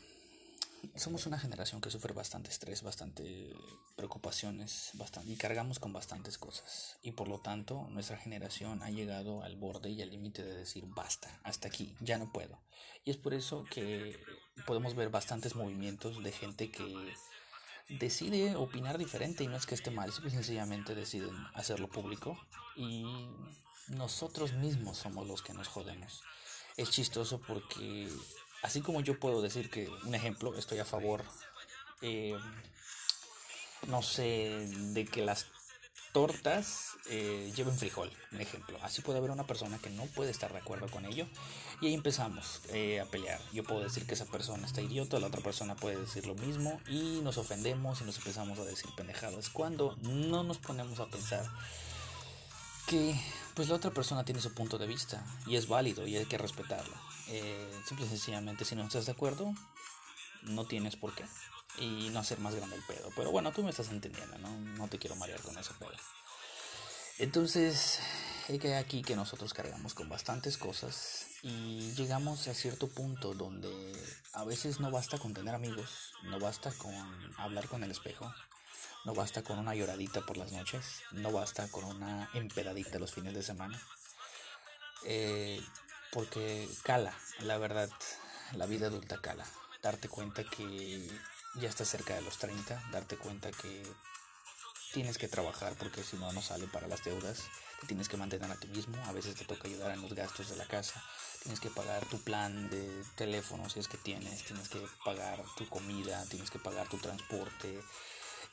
Somos 0.95 1.25
una 1.25 1.39
generación 1.39 1.81
que 1.81 1.92
sufre 1.92 2.13
bastante 2.13 2.50
estrés, 2.50 2.81
bastante 2.81 3.56
preocupaciones, 3.95 4.92
bastante, 4.94 5.31
y 5.31 5.36
cargamos 5.36 5.80
con 5.80 5.94
bastantes 5.94 6.38
cosas. 6.38 6.98
Y 7.01 7.12
por 7.12 7.28
lo 7.28 7.39
tanto, 7.39 7.88
nuestra 7.89 8.18
generación 8.18 8.81
ha 8.84 8.89
llegado 8.89 9.44
al 9.44 9.56
borde 9.56 9.89
y 9.89 10.01
al 10.01 10.10
límite 10.10 10.44
de 10.44 10.56
decir 10.56 10.86
basta, 10.88 11.39
hasta 11.44 11.68
aquí, 11.68 11.95
ya 12.00 12.18
no 12.18 12.31
puedo. 12.31 12.60
Y 13.06 13.12
es 13.12 13.18
por 13.18 13.34
eso 13.34 13.63
que 13.69 14.19
podemos 14.66 14.95
ver 14.95 15.10
bastantes 15.10 15.56
movimientos 15.56 16.24
de 16.24 16.31
gente 16.31 16.72
que 16.72 17.13
decide 17.90 18.56
opinar 18.56 18.98
diferente 18.98 19.44
y 19.44 19.48
no 19.48 19.56
es 19.56 19.66
que 19.66 19.75
esté 19.75 19.92
mal, 19.92 20.12
sencillamente 20.12 20.95
deciden 20.95 21.36
hacerlo 21.54 21.88
público 21.88 22.38
y 22.75 23.06
nosotros 23.88 24.54
mismos 24.54 24.98
somos 24.98 25.28
los 25.28 25.42
que 25.42 25.54
nos 25.54 25.68
jodemos. 25.68 26.24
Es 26.75 26.92
chistoso 26.92 27.40
porque 27.40 28.10
así 28.62 28.81
como 28.81 29.01
yo 29.01 29.19
puedo 29.19 29.42
decir 29.42 29.69
que, 29.69 29.89
un 30.06 30.15
ejemplo, 30.15 30.56
estoy 30.56 30.80
a 30.80 30.86
favor, 30.86 31.24
eh, 32.01 32.38
no 33.88 34.01
sé, 34.01 34.68
de 34.94 35.06
que 35.06 35.24
las 35.24 35.48
tortas 36.12 36.98
eh, 37.09 37.51
lleven 37.56 37.77
frijol, 37.77 38.12
un 38.31 38.42
ejemplo. 38.42 38.80
Así 38.81 39.01
puede 39.01 39.19
haber 39.19 39.31
una 39.31 39.45
persona 39.45 39.77
que 39.77 39.89
no 39.89 40.06
puede 40.07 40.31
estar 40.31 40.51
de 40.51 40.57
acuerdo 40.57 40.88
con 40.88 41.06
ello 41.06 41.27
y 41.80 41.88
ahí 41.88 41.94
empezamos 41.94 42.62
eh, 42.69 43.00
a 43.00 43.06
pelear. 43.06 43.39
Yo 43.54 43.63
puedo 43.63 43.81
decir 43.81 44.07
que 44.07 44.15
esa 44.15 44.25
persona 44.25 44.65
está 44.65 44.81
idiota, 44.81 45.19
la 45.19 45.27
otra 45.27 45.42
persona 45.42 45.75
puede 45.75 45.98
decir 45.98 46.25
lo 46.25 46.33
mismo 46.33 46.81
y 46.88 47.21
nos 47.21 47.38
ofendemos 47.38 48.01
y 48.01 48.06
nos 48.06 48.18
empezamos 48.18 48.57
a 48.57 48.65
decir 48.65 48.89
pendejadas 48.95 49.50
cuando 49.50 49.95
no 50.01 50.44
nos 50.44 50.57
ponemos 50.57 51.00
a 51.00 51.06
pensar 51.06 51.45
que 52.88 53.13
pues 53.54 53.69
la 53.69 53.75
otra 53.75 53.92
persona 53.92 54.25
tiene 54.25 54.42
su 54.42 54.54
punto 54.54 54.77
de 54.77 54.88
vista 54.88 55.24
y 55.45 55.56
es 55.56 55.68
válido 55.68 56.07
y 56.07 56.18
hay 56.18 56.25
que 56.25 56.38
respetarlo. 56.38 56.95
Eh, 57.30 57.82
simple 57.86 58.06
y 58.06 58.10
sencillamente 58.10 58.66
si 58.66 58.76
no 58.76 58.84
estás 58.84 59.06
de 59.06 59.12
acuerdo, 59.12 59.54
no 60.44 60.66
tienes 60.66 60.96
por 60.96 61.14
qué. 61.14 61.26
Y 61.80 62.10
no 62.10 62.20
hacer 62.20 62.40
más 62.40 62.56
grande 62.56 62.76
el 62.76 62.84
pedo. 62.84 63.10
Pero 63.16 63.32
bueno, 63.32 63.52
tú 63.52 63.64
me 63.64 63.70
estás 63.70 63.90
entendiendo, 63.90 64.38
¿no? 64.40 64.50
No 64.60 64.88
te 64.88 64.98
quiero 64.98 65.16
marear 65.16 65.42
con 65.42 65.58
ese 65.58 65.74
pedo. 65.76 65.92
Entonces, 67.20 68.00
hay 68.48 68.60
que 68.60 68.76
aquí 68.76 69.02
que 69.02 69.16
nosotros 69.16 69.54
cargamos 69.54 69.94
con 69.94 70.07
bastantes 70.07 70.57
cosas 70.57 71.28
y 71.42 71.94
llegamos 71.94 72.48
a 72.48 72.54
cierto 72.54 72.88
punto 72.88 73.34
donde 73.34 73.69
a 74.34 74.44
veces 74.44 74.80
no 74.80 74.92
basta 74.92 75.18
con 75.18 75.34
tener 75.34 75.54
amigos, 75.54 76.14
no 76.24 76.40
basta 76.40 76.72
con 76.72 76.94
hablar 77.38 77.68
con 77.68 77.84
el 77.84 77.92
espejo, 77.92 78.31
no 79.06 79.14
basta 79.14 79.44
con 79.44 79.60
una 79.60 79.76
lloradita 79.76 80.26
por 80.26 80.38
las 80.38 80.52
noches, 80.52 81.02
no 81.12 81.31
basta 81.31 81.68
con 81.69 81.84
una 81.86 82.30
empedadita 82.34 83.00
los 83.00 83.14
fines 83.14 83.34
de 83.34 83.44
semana. 83.44 83.81
Eh, 85.06 85.62
porque 86.11 86.68
cala, 86.83 87.14
la 87.40 87.57
verdad, 87.57 87.90
la 88.54 88.66
vida 88.66 88.87
adulta 88.87 89.19
cala. 89.21 89.45
Darte 89.81 90.09
cuenta 90.09 90.44
que 90.44 91.09
ya 91.56 91.69
estás 91.69 91.90
cerca 91.90 92.16
de 92.16 92.21
los 92.21 92.37
30, 92.37 92.90
darte 92.92 93.18
cuenta 93.18 93.52
que 93.52 93.83
tienes 94.94 95.18
que 95.18 95.28
trabajar 95.28 95.73
porque 95.78 96.04
si 96.04 96.18
no, 96.18 96.31
no 96.31 96.42
sale 96.42 96.68
para 96.68 96.87
las 96.87 97.04
deudas. 97.04 97.44
Te 97.81 97.87
tienes 97.87 98.09
que 98.09 98.18
mantener 98.18 98.49
a 98.49 98.56
ti 98.56 98.68
mismo. 98.68 98.97
A 99.06 99.11
veces 99.11 99.35
te 99.35 99.45
toca 99.45 99.68
ayudar 99.68 99.92
en 99.92 100.02
los 100.02 100.14
gastos 100.14 100.49
de 100.49 100.56
la 100.56 100.66
casa. 100.66 101.04
Tienes 101.44 101.59
que 101.59 101.69
pagar 101.69 102.04
tu 102.07 102.19
plan 102.19 102.69
de 102.69 103.04
teléfono 103.16 103.69
si 103.69 103.80
es 103.80 103.87
que 103.87 103.97
tienes. 103.97 104.44
Tienes 104.44 104.68
que 104.69 104.83
pagar 105.06 105.44
tu 105.56 105.68
comida. 105.69 106.26
Tienes 106.30 106.49
que 106.49 106.57
pagar 106.57 106.87
tu 106.90 106.97
transporte. 106.97 107.80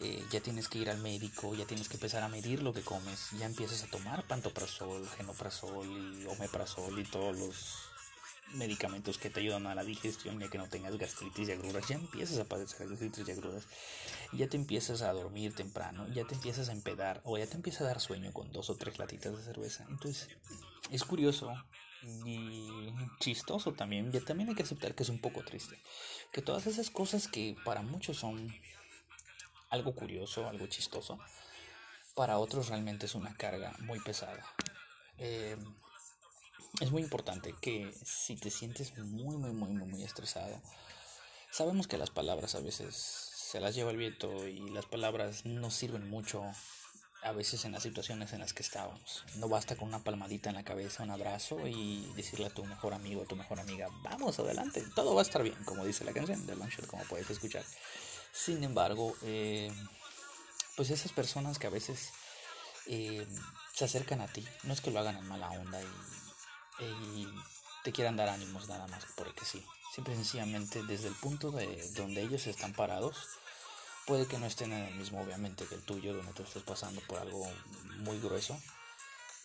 Eh, 0.01 0.25
ya 0.31 0.41
tienes 0.41 0.69
que 0.69 0.79
ir 0.79 0.91
al 0.91 0.99
médico, 0.99 1.55
ya 1.55 1.67
tienes 1.67 1.89
que 1.89 1.95
empezar 1.95 2.23
a 2.23 2.29
medir 2.29 2.63
lo 2.63 2.73
que 2.73 2.83
comes, 2.83 3.31
ya 3.39 3.47
empiezas 3.47 3.83
a 3.85 3.87
tomar 3.87 4.27
pantoprazol, 4.27 5.09
genoprazol 5.11 5.87
y 5.87 6.27
omeprazol 6.27 6.99
y 6.99 7.05
todos 7.05 7.39
los 7.39 7.95
medicamentos 8.55 9.19
que 9.19 9.31
te 9.31 9.41
ayudan 9.41 9.67
a 9.67 9.75
la 9.75 9.85
digestión 9.85 10.39
ya 10.39 10.49
que 10.49 10.59
no 10.59 10.69
tengas 10.69 10.97
gastritis 10.97 11.49
y 11.49 11.53
agruras, 11.53 11.87
ya 11.89 11.97
empiezas 11.97 12.39
a 12.39 12.45
padecer 12.45 12.89
gastritis 12.89 13.27
y 13.27 13.31
agruras, 13.31 13.65
ya 14.33 14.49
te 14.49 14.57
empiezas 14.57 15.03
a 15.03 15.13
dormir 15.13 15.55
temprano, 15.55 16.07
ya 16.09 16.25
te 16.25 16.35
empiezas 16.35 16.69
a 16.69 16.73
empedar 16.73 17.21
o 17.25 17.39
ya 17.39 17.47
te 17.47 17.55
empieza 17.55 17.85
a 17.85 17.87
dar 17.87 18.01
sueño 18.01 18.33
con 18.33 18.53
dos 18.53 18.71
o 18.71 18.77
tres 18.77 18.99
latitas 18.99 19.37
de 19.37 19.43
cerveza. 19.43 19.87
Entonces, 19.89 20.29
es 20.91 21.05
curioso 21.05 21.53
y 22.27 22.69
chistoso 23.21 23.73
también, 23.73 24.13
ya 24.13 24.21
también 24.21 24.51
hay 24.51 24.55
que 24.55 24.63
aceptar 24.63 24.95
que 24.95 25.05
es 25.05 25.09
un 25.09 25.21
poco 25.21 25.43
triste, 25.43 25.79
que 26.33 26.43
todas 26.43 26.67
esas 26.67 26.91
cosas 26.91 27.29
que 27.29 27.57
para 27.65 27.83
muchos 27.83 28.19
son 28.19 28.55
algo 29.75 29.95
curioso, 29.95 30.49
algo 30.49 30.67
chistoso, 30.67 31.19
para 32.15 32.39
otros 32.39 32.69
realmente 32.69 33.07
es 33.07 33.15
una 33.15 33.37
carga 33.37 33.75
muy 33.81 34.01
pesada. 34.01 34.45
Eh, 35.19 35.57
es 36.81 36.91
muy 36.91 37.03
importante 37.03 37.55
que 37.61 37.93
si 38.05 38.37
te 38.37 38.51
sientes 38.51 38.97
muy, 38.99 39.37
muy, 39.37 39.53
muy, 39.53 39.73
muy, 39.73 39.87
muy 39.87 40.03
estresado, 40.05 40.61
sabemos 41.51 41.87
que 41.87 41.99
las 41.99 42.11
palabras 42.11 42.55
a 42.55 42.61
veces 42.61 42.95
se 42.97 43.61
las 43.61 43.75
lleva 43.75 43.91
el 43.91 43.97
viento 43.97 44.47
y 44.47 44.71
las 44.71 44.87
palabras 44.87 45.45
no 45.45 45.71
sirven 45.71 46.09
mucho 46.09 46.43
a 47.23 47.33
veces 47.33 47.65
en 47.65 47.73
las 47.73 47.83
situaciones 47.83 48.33
en 48.33 48.41
las 48.41 48.53
que 48.53 48.63
estábamos. 48.63 49.25
No 49.37 49.49
basta 49.49 49.77
con 49.77 49.89
una 49.89 50.05
palmadita 50.05 50.51
en 50.51 50.57
la 50.57 50.65
cabeza, 50.65 51.03
un 51.03 51.11
abrazo 51.11 51.67
y 51.67 52.13
decirle 52.17 52.47
a 52.47 52.51
tu 52.51 52.65
mejor 52.65 52.93
amigo 52.93 53.23
o 53.23 53.25
tu 53.25 53.35
mejor 53.35 53.59
amiga, 53.59 53.89
vamos 54.03 54.39
adelante, 54.39 54.85
todo 54.95 55.15
va 55.15 55.23
a 55.23 55.25
estar 55.25 55.43
bien, 55.43 55.57
como 55.65 55.85
dice 55.85 56.05
la 56.05 56.13
canción 56.13 56.47
de 56.47 56.55
Longshot, 56.55 56.87
como 56.87 57.03
puedes 57.05 57.31
escuchar. 57.31 57.65
Sin 58.35 58.65
embargo, 58.65 59.17
eh, 59.23 59.73
pues 60.77 60.91
esas 60.91 61.13
personas 61.13 61.59
que 61.59 61.69
a 61.69 61.71
veces 61.71 62.11
eh, 62.87 63.27
se 63.73 63.85
acercan 63.85 64.21
a 64.21 64.27
ti, 64.27 64.47
no 64.65 64.73
es 64.73 64.81
que 64.81 64.91
lo 64.91 64.99
hagan 64.99 65.17
en 65.17 65.29
mala 65.29 65.51
onda 65.51 65.81
y, 65.81 66.85
y 66.85 67.29
te 67.85 67.93
quieran 67.93 68.17
dar 68.17 68.29
ánimos 68.29 68.69
nada 68.69 68.87
más 68.89 69.05
porque 69.17 69.45
sí. 69.45 69.65
Siempre 69.93 70.17
sencillamente 70.17 70.83
desde 70.83 71.07
el 71.07 71.15
punto 71.15 71.53
de 71.53 71.89
donde 71.93 72.23
ellos 72.23 72.47
están 72.49 72.73
parados, 72.73 73.17
puede 74.07 74.27
que 74.27 74.39
no 74.39 74.47
estén 74.47 74.73
en 74.73 74.85
el 74.85 74.95
mismo 74.97 75.21
obviamente 75.21 75.67
que 75.67 75.77
el 75.77 75.83
tuyo, 75.83 76.15
donde 76.15 76.33
tú 76.33 76.43
estés 76.43 76.63
pasando 76.63 77.01
por 77.03 77.19
algo 77.19 77.47
muy 77.99 78.19
grueso. 78.19 78.61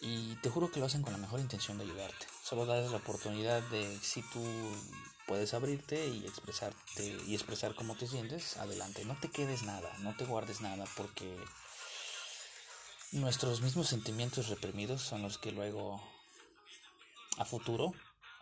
Y 0.01 0.35
te 0.37 0.49
juro 0.49 0.71
que 0.71 0.79
lo 0.79 0.85
hacen 0.85 1.01
con 1.01 1.11
la 1.11 1.19
mejor 1.19 1.39
intención 1.39 1.77
de 1.77 1.83
ayudarte. 1.83 2.25
Solo 2.43 2.65
darles 2.65 2.91
la 2.91 2.97
oportunidad 2.97 3.61
de 3.63 3.99
si 4.01 4.21
tú 4.21 4.41
puedes 5.27 5.53
abrirte 5.53 6.07
y 6.07 6.25
expresarte 6.25 7.17
y 7.27 7.35
expresar 7.35 7.75
cómo 7.75 7.95
te 7.95 8.07
sientes, 8.07 8.57
adelante. 8.57 9.03
No 9.05 9.15
te 9.19 9.29
quedes 9.29 9.63
nada, 9.63 9.91
no 9.99 10.15
te 10.15 10.25
guardes 10.25 10.61
nada 10.61 10.85
porque 10.95 11.37
nuestros 13.11 13.61
mismos 13.61 13.87
sentimientos 13.87 14.49
reprimidos 14.49 15.01
son 15.01 15.21
los 15.21 15.37
que 15.37 15.51
luego 15.51 16.01
a 17.37 17.45
futuro 17.45 17.93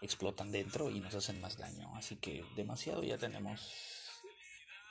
explotan 0.02 0.52
dentro 0.52 0.90
y 0.90 1.00
nos 1.00 1.16
hacen 1.16 1.42
más 1.42 1.58
daño. 1.58 1.92
Así 1.96 2.18
que 2.18 2.46
demasiado 2.56 3.04
ya 3.04 3.18
tenemos 3.18 4.07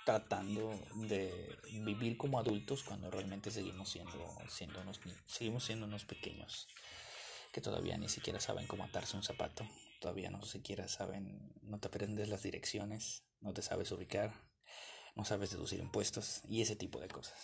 tratando 0.07 0.71
de 0.95 1.59
vivir 1.85 2.17
como 2.17 2.39
adultos 2.39 2.85
cuando 2.85 3.11
realmente 3.11 3.51
seguimos 3.51 3.91
siendo, 3.91 4.39
siendo 4.49 4.81
unos, 4.81 5.01
seguimos 5.27 5.65
siendo 5.65 5.85
unos 5.85 6.05
pequeños 6.05 6.69
que 7.53 7.61
todavía 7.61 7.99
ni 7.99 8.09
siquiera 8.09 8.39
saben 8.39 8.69
cómo 8.69 8.85
atarse 8.85 9.17
un 9.17 9.25
zapato, 9.25 9.69
todavía 10.01 10.31
no 10.31 10.45
siquiera 10.45 10.87
saben, 10.87 11.53
no 11.63 11.81
te 11.81 11.89
aprendes 11.89 12.29
las 12.29 12.45
direcciones, 12.45 13.25
no 13.41 13.53
te 13.53 13.63
sabes 13.63 13.91
ubicar, 13.91 14.33
no 15.17 15.25
sabes 15.25 15.51
deducir 15.51 15.81
impuestos 15.81 16.43
y 16.49 16.63
ese 16.63 16.77
tipo 16.77 17.01
de 17.01 17.09
cosas. 17.09 17.39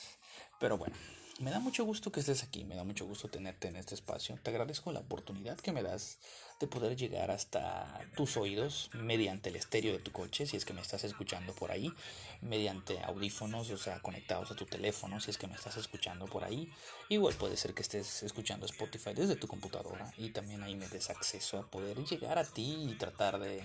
Pero 0.60 0.78
bueno, 0.78 0.94
me 1.40 1.50
da 1.50 1.58
mucho 1.58 1.84
gusto 1.84 2.12
que 2.12 2.20
estés 2.20 2.44
aquí, 2.44 2.64
me 2.64 2.76
da 2.76 2.84
mucho 2.84 3.06
gusto 3.06 3.28
tenerte 3.28 3.66
en 3.66 3.74
este 3.74 3.96
espacio. 3.96 4.38
Te 4.40 4.50
agradezco 4.50 4.92
la 4.92 5.00
oportunidad 5.00 5.58
que 5.58 5.72
me 5.72 5.82
das 5.82 6.20
de 6.62 6.68
poder 6.68 6.96
llegar 6.96 7.30
hasta 7.32 8.00
tus 8.16 8.36
oídos 8.36 8.88
mediante 8.94 9.50
el 9.50 9.56
estéreo 9.56 9.92
de 9.92 9.98
tu 9.98 10.12
coche, 10.12 10.46
si 10.46 10.56
es 10.56 10.64
que 10.64 10.72
me 10.72 10.80
estás 10.80 11.02
escuchando 11.02 11.52
por 11.52 11.72
ahí, 11.72 11.92
mediante 12.40 13.02
audífonos, 13.02 13.68
o 13.70 13.76
sea, 13.76 14.00
conectados 14.00 14.52
a 14.52 14.54
tu 14.54 14.64
teléfono, 14.64 15.20
si 15.20 15.30
es 15.30 15.38
que 15.38 15.48
me 15.48 15.54
estás 15.54 15.76
escuchando 15.76 16.26
por 16.26 16.44
ahí. 16.44 16.72
Igual 17.08 17.34
puede 17.34 17.56
ser 17.56 17.74
que 17.74 17.82
estés 17.82 18.22
escuchando 18.22 18.64
Spotify 18.66 19.12
desde 19.12 19.34
tu 19.34 19.48
computadora 19.48 20.14
y 20.16 20.30
también 20.30 20.62
ahí 20.62 20.76
me 20.76 20.88
des 20.88 21.10
acceso 21.10 21.58
a 21.58 21.66
poder 21.66 21.98
llegar 22.04 22.38
a 22.38 22.44
ti 22.44 22.88
y 22.88 22.94
tratar 22.94 23.40
de 23.40 23.62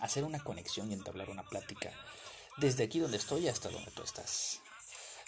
hacer 0.00 0.24
una 0.24 0.42
conexión 0.42 0.90
y 0.90 0.94
entablar 0.94 1.28
una 1.28 1.42
plática 1.42 1.92
desde 2.56 2.84
aquí 2.84 2.98
donde 2.98 3.18
estoy 3.18 3.46
hasta 3.46 3.68
donde 3.68 3.90
tú 3.90 4.02
estás. 4.02 4.60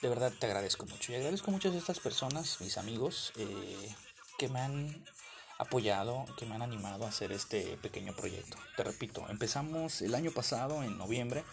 De 0.01 0.09
verdad 0.09 0.33
te 0.33 0.47
agradezco 0.47 0.87
mucho 0.87 1.13
y 1.13 1.17
agradezco 1.17 1.51
mucho 1.51 1.71
a 1.71 1.77
estas 1.77 2.01
personas, 2.01 2.63
mis 2.63 2.79
amigos, 2.79 3.33
eh, 3.37 3.95
que 4.39 4.49
me 4.49 4.61
han 4.61 5.05
apoyado, 5.61 6.25
que 6.39 6.47
me 6.47 6.55
han 6.55 6.63
animado 6.63 7.05
a 7.05 7.11
hacer 7.11 7.33
este 7.33 7.77
pequeño 7.77 8.15
proyecto. 8.15 8.57
Te 8.77 8.83
repito, 8.83 9.27
empezamos 9.29 10.01
el 10.01 10.15
año 10.15 10.31
pasado, 10.31 10.83
en 10.83 10.97
noviembre, 10.97 11.45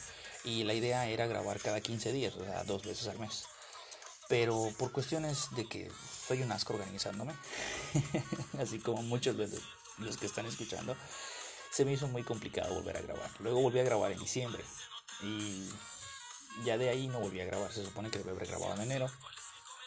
y 0.46 0.64
la 0.64 0.74
idea 0.74 1.08
era 1.08 1.28
grabar 1.28 1.60
cada 1.60 1.82
15 1.82 2.14
días, 2.14 2.34
o 2.36 2.44
sea, 2.46 2.64
dos 2.64 2.84
veces 2.84 3.08
al 3.10 3.20
mes. 3.20 3.44
Pero 4.30 4.72
por 4.78 4.94
cuestiones 4.94 5.48
de 5.56 5.68
que 5.68 5.92
soy 6.26 6.42
un 6.42 6.52
asco 6.54 6.74
organizándome, 6.74 7.34
así 8.60 8.80
como 8.80 9.02
muchos 9.02 9.38
de 9.38 9.50
los 9.98 10.18
que 10.18 10.26
están 10.26 10.46
escuchando, 10.46 10.96
se 11.70 11.84
me 11.84 11.92
hizo 11.92 12.08
muy 12.08 12.24
complicado 12.24 12.74
volver 12.76 12.96
a 12.96 13.02
grabar. 13.02 13.30
Luego 13.40 13.62
volví 13.62 13.80
a 13.80 13.84
grabar 13.84 14.14
en 14.14 14.20
diciembre 14.20 14.64
y 15.22 15.70
ya 16.64 16.78
de 16.78 16.90
ahí 16.90 17.10
no 17.10 17.20
volví 17.20 17.42
a 17.42 17.46
grabar. 17.46 17.74
Se 17.74 17.84
supone 17.84 18.10
que 18.10 18.20
debe 18.20 18.32
haber 18.32 18.48
grabado 18.48 18.74
en 18.76 18.82
enero. 18.84 19.12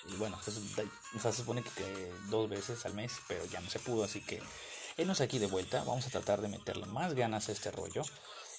Y 0.08 0.16
bueno, 0.16 0.38
se, 0.42 0.52
se 0.52 1.32
supone 1.32 1.62
que, 1.62 2.12
dos 2.28 2.48
veces 2.48 2.84
al 2.86 2.94
mes, 2.94 3.12
pero 3.28 3.44
ya 3.46 3.60
no 3.60 3.70
se 3.70 3.78
pudo. 3.78 4.04
Así 4.04 4.20
que 4.20 4.42
nos 5.04 5.20
aquí 5.20 5.38
de 5.38 5.46
vuelta. 5.46 5.84
Vamos 5.84 6.06
a 6.06 6.10
tratar 6.10 6.40
de 6.40 6.48
meterle 6.48 6.86
más 6.86 7.14
ganas 7.14 7.48
a 7.48 7.52
este 7.52 7.70
rollo. 7.70 8.02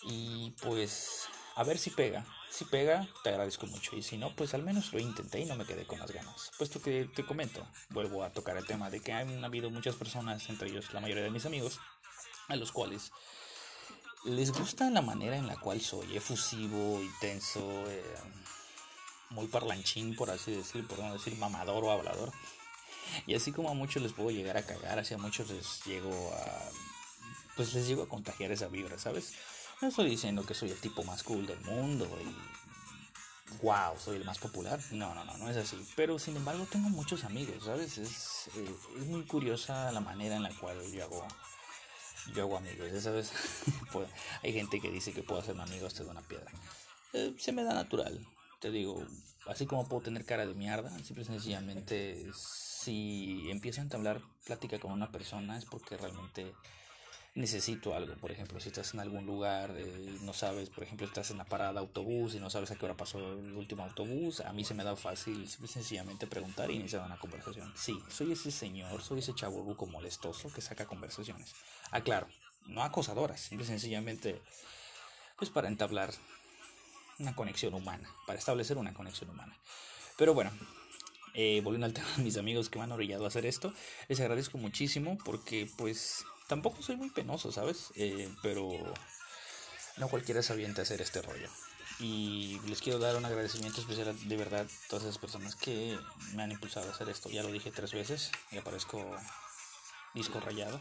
Y 0.04 0.52
pues 0.62 1.28
a 1.56 1.64
ver 1.64 1.78
si 1.78 1.90
pega. 1.90 2.26
Si 2.50 2.66
pega, 2.66 3.08
te 3.24 3.30
agradezco 3.30 3.66
mucho. 3.68 3.96
Y 3.96 4.04
si 4.04 4.18
no, 4.18 4.36
pues 4.36 4.54
al 4.54 4.64
menos 4.64 4.92
lo 4.94 5.00
intenté 5.00 5.40
y 5.40 5.46
no 5.46 5.56
me 5.56 5.66
quedé 5.66 5.86
con 5.86 6.00
las 6.00 6.12
ganas. 6.12 6.52
Puesto 6.58 6.82
que 6.82 7.06
te 7.06 7.26
comento, 7.26 7.66
vuelvo 7.90 8.24
a 8.24 8.32
tocar 8.32 8.58
el 8.58 8.66
tema 8.66 8.90
de 8.90 9.00
que 9.00 9.14
han 9.14 9.44
habido 9.44 9.70
muchas 9.70 9.96
personas, 9.96 10.50
entre 10.50 10.70
ellos 10.70 10.94
la 10.94 11.00
mayoría 11.00 11.24
de 11.24 11.30
mis 11.30 11.46
amigos, 11.46 11.80
a 12.48 12.56
los 12.56 12.72
cuales 12.72 13.12
les 14.26 14.52
gusta 14.52 14.90
la 14.90 15.02
manera 15.02 15.36
en 15.36 15.48
la 15.48 15.60
cual 15.60 15.82
soy 15.82 16.16
efusivo, 16.16 17.02
intenso, 17.02 17.62
eh, 17.88 18.04
muy 19.32 19.48
parlanchín, 19.48 20.16
por 20.16 20.30
así 20.30 20.52
decir, 20.52 20.88
por 20.88 21.00
no 21.00 21.14
decir 21.14 21.36
mamador 21.38 21.84
o 21.84 21.92
hablador. 21.92 22.32
Y 23.28 23.36
así 23.36 23.52
como 23.52 23.70
a 23.70 23.74
muchos 23.74 24.02
les 24.02 24.14
puedo 24.14 24.32
llegar 24.32 24.58
a 24.58 24.66
cagar, 24.66 25.00
así 25.00 25.14
a 25.14 25.18
muchos 25.18 25.50
les 25.50 25.84
llego 25.86 26.34
a. 26.34 26.70
Pues 27.56 27.74
les 27.74 27.88
llego 27.88 28.04
a 28.04 28.10
contagiar 28.10 28.52
esa 28.52 28.68
vibra, 28.68 28.98
¿sabes? 28.98 29.34
No 29.82 29.90
estoy 29.90 30.10
diciendo 30.10 30.46
que 30.46 30.54
soy 30.54 30.72
el 30.72 30.80
tipo 30.80 31.04
más 31.04 31.24
cool 31.24 31.46
del 31.46 31.60
mundo 31.62 32.08
y. 32.24 33.62
¡Wow! 33.62 34.00
Soy 34.00 34.16
el 34.16 34.24
más 34.24 34.38
popular. 34.38 34.80
No, 34.92 35.14
no, 35.14 35.26
no, 35.26 35.38
no 35.38 35.50
es 35.50 35.58
así. 35.58 35.78
Pero 35.96 36.18
sin 36.18 36.38
embargo, 36.38 36.66
tengo 36.72 36.90
muchos 36.90 37.26
amigos, 37.26 37.66
¿sabes? 37.66 37.98
Es, 37.98 38.50
eh, 38.56 38.76
es 38.98 39.06
muy 39.08 39.24
curiosa 39.24 39.92
la 39.92 40.00
manera 40.00 40.38
en 40.38 40.44
la 40.44 40.56
cual 40.56 40.80
yo 40.94 41.04
hago 41.04 41.28
yo 42.34 42.44
hago 42.44 42.58
amigos, 42.58 42.88
sabes. 43.02 43.32
pues, 43.92 44.08
hay 44.44 44.54
gente 44.54 44.80
que 44.80 44.90
dice 44.90 45.12
que 45.12 45.24
puedo 45.24 45.42
hacerme 45.42 45.64
amigos 45.64 45.96
de 45.96 46.06
una 46.06 46.22
piedra. 46.22 46.52
Eh, 47.14 47.34
se 47.38 47.52
me 47.52 47.64
da 47.64 47.74
natural, 47.74 48.26
te 48.62 48.72
digo. 48.72 49.06
Así 49.48 49.66
como 49.66 49.88
puedo 49.88 50.04
tener 50.04 50.24
cara 50.24 50.46
de 50.46 50.54
mierda, 50.54 50.98
simple 51.04 51.24
y 51.24 51.26
sencillamente, 51.26 52.28
si 52.34 53.50
empiezo 53.50 53.82
a 53.82 53.84
entablar 53.84 54.22
plática 54.46 54.80
con 54.80 54.92
una 54.92 55.12
persona 55.12 55.58
es 55.58 55.66
porque 55.66 55.98
realmente 55.98 56.54
necesito 57.34 57.96
algo. 57.96 58.14
Por 58.16 58.32
ejemplo, 58.32 58.60
si 58.60 58.70
estás 58.70 58.94
en 58.94 59.00
algún 59.00 59.26
lugar, 59.26 59.74
eh, 59.76 60.18
no 60.22 60.34
sabes, 60.34 60.70
por 60.70 60.84
ejemplo, 60.84 61.08
estás 61.08 61.32
en 61.32 61.40
la 61.40 61.46
parada 61.46 61.80
autobús 61.80 62.36
y 62.36 62.40
no 62.40 62.52
sabes 62.52 62.70
a 62.70 62.76
qué 62.76 62.86
hora 62.86 62.96
pasó 62.96 63.18
el 63.18 63.56
último 63.56 63.84
autobús, 63.84 64.42
a 64.42 64.54
mí 64.54 64.64
se 64.64 64.76
me 64.76 64.84
da 64.84 64.96
fácil 64.96 65.50
sencillamente 65.50 66.28
preguntar 66.28 66.70
y 66.70 66.76
iniciar 66.76 67.04
una 67.04 67.18
conversación. 67.18 67.74
Sí, 67.76 68.00
soy 68.10 68.34
ese 68.34 68.52
señor, 68.52 69.02
soy 69.02 69.20
ese 69.20 69.34
chaburruco 69.34 69.88
molestoso 69.88 70.54
que 70.54 70.62
saca 70.62 70.86
conversaciones. 70.86 71.54
Ah, 71.90 72.02
claro, 72.02 72.28
no 72.68 72.84
acosadoras, 72.84 73.40
simple 73.42 73.66
sencillamente, 73.66 74.40
pues 75.38 75.50
para 75.50 75.68
entablar 75.68 76.12
una 77.22 77.36
conexión 77.36 77.74
humana, 77.74 78.10
para 78.26 78.40
establecer 78.40 78.78
una 78.78 78.94
conexión 78.94 79.30
humana. 79.30 79.56
Pero 80.18 80.34
bueno, 80.34 80.52
eh, 81.34 81.62
volviendo 81.64 81.86
al 81.86 81.94
tema 81.96 82.08
de 82.18 82.24
mis 82.24 82.38
amigos 82.38 82.70
que 82.70 82.80
me 82.80 82.84
han 82.86 82.92
orillado 82.92 83.26
a 83.26 83.28
hacer 83.28 83.46
esto, 83.46 83.74
les 84.08 84.20
agradezco 84.20 84.58
muchísimo 84.58 85.18
porque 85.24 85.70
pues 85.78 86.26
tampoco 86.48 86.82
soy 86.82 86.98
muy 86.98 87.10
penoso, 87.10 87.52
¿sabes? 87.52 87.92
Eh, 87.96 88.30
pero 88.42 88.72
no 89.98 90.10
cualquiera 90.10 90.42
se 90.42 90.54
avienta 90.54 90.82
a 90.82 90.84
hacer 90.84 91.02
este 91.02 91.22
rollo. 91.22 91.50
Y 92.00 92.60
les 92.66 92.82
quiero 92.82 92.98
dar 92.98 93.16
un 93.16 93.26
agradecimiento 93.26 93.80
especial 93.80 94.18
de 94.28 94.38
verdad 94.38 94.66
a 94.66 94.90
todas 94.90 95.06
esas 95.06 95.20
personas 95.20 95.56
que 95.56 95.98
me 96.34 96.42
han 96.42 96.52
impulsado 96.52 96.90
a 96.90 96.94
hacer 96.94 97.10
esto. 97.10 97.30
Ya 97.30 97.44
lo 97.44 97.52
dije 97.52 97.72
tres 97.72 97.94
veces 97.94 98.32
y 98.52 98.58
aparezco 98.58 99.06
disco 100.16 100.40
rayado. 100.40 100.80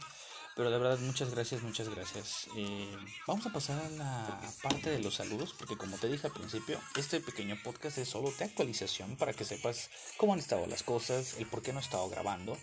Pero 0.60 0.70
de 0.70 0.78
verdad, 0.78 0.98
muchas 0.98 1.30
gracias, 1.30 1.62
muchas 1.62 1.88
gracias. 1.88 2.46
Eh, 2.54 2.94
vamos 3.26 3.46
a 3.46 3.50
pasar 3.50 3.82
a 3.82 3.88
la 3.88 4.52
parte 4.62 4.90
de 4.90 4.98
los 4.98 5.14
saludos, 5.14 5.54
porque 5.58 5.78
como 5.78 5.96
te 5.96 6.06
dije 6.06 6.26
al 6.26 6.34
principio, 6.34 6.78
este 6.98 7.18
pequeño 7.22 7.58
podcast 7.64 7.96
es 7.96 8.10
solo 8.10 8.30
de 8.30 8.44
actualización 8.44 9.16
para 9.16 9.32
que 9.32 9.46
sepas 9.46 9.88
cómo 10.18 10.34
han 10.34 10.38
estado 10.38 10.66
las 10.66 10.82
cosas, 10.82 11.36
el 11.38 11.46
por 11.46 11.62
qué 11.62 11.72
no 11.72 11.78
he 11.78 11.82
estado 11.82 12.10
grabando 12.10 12.58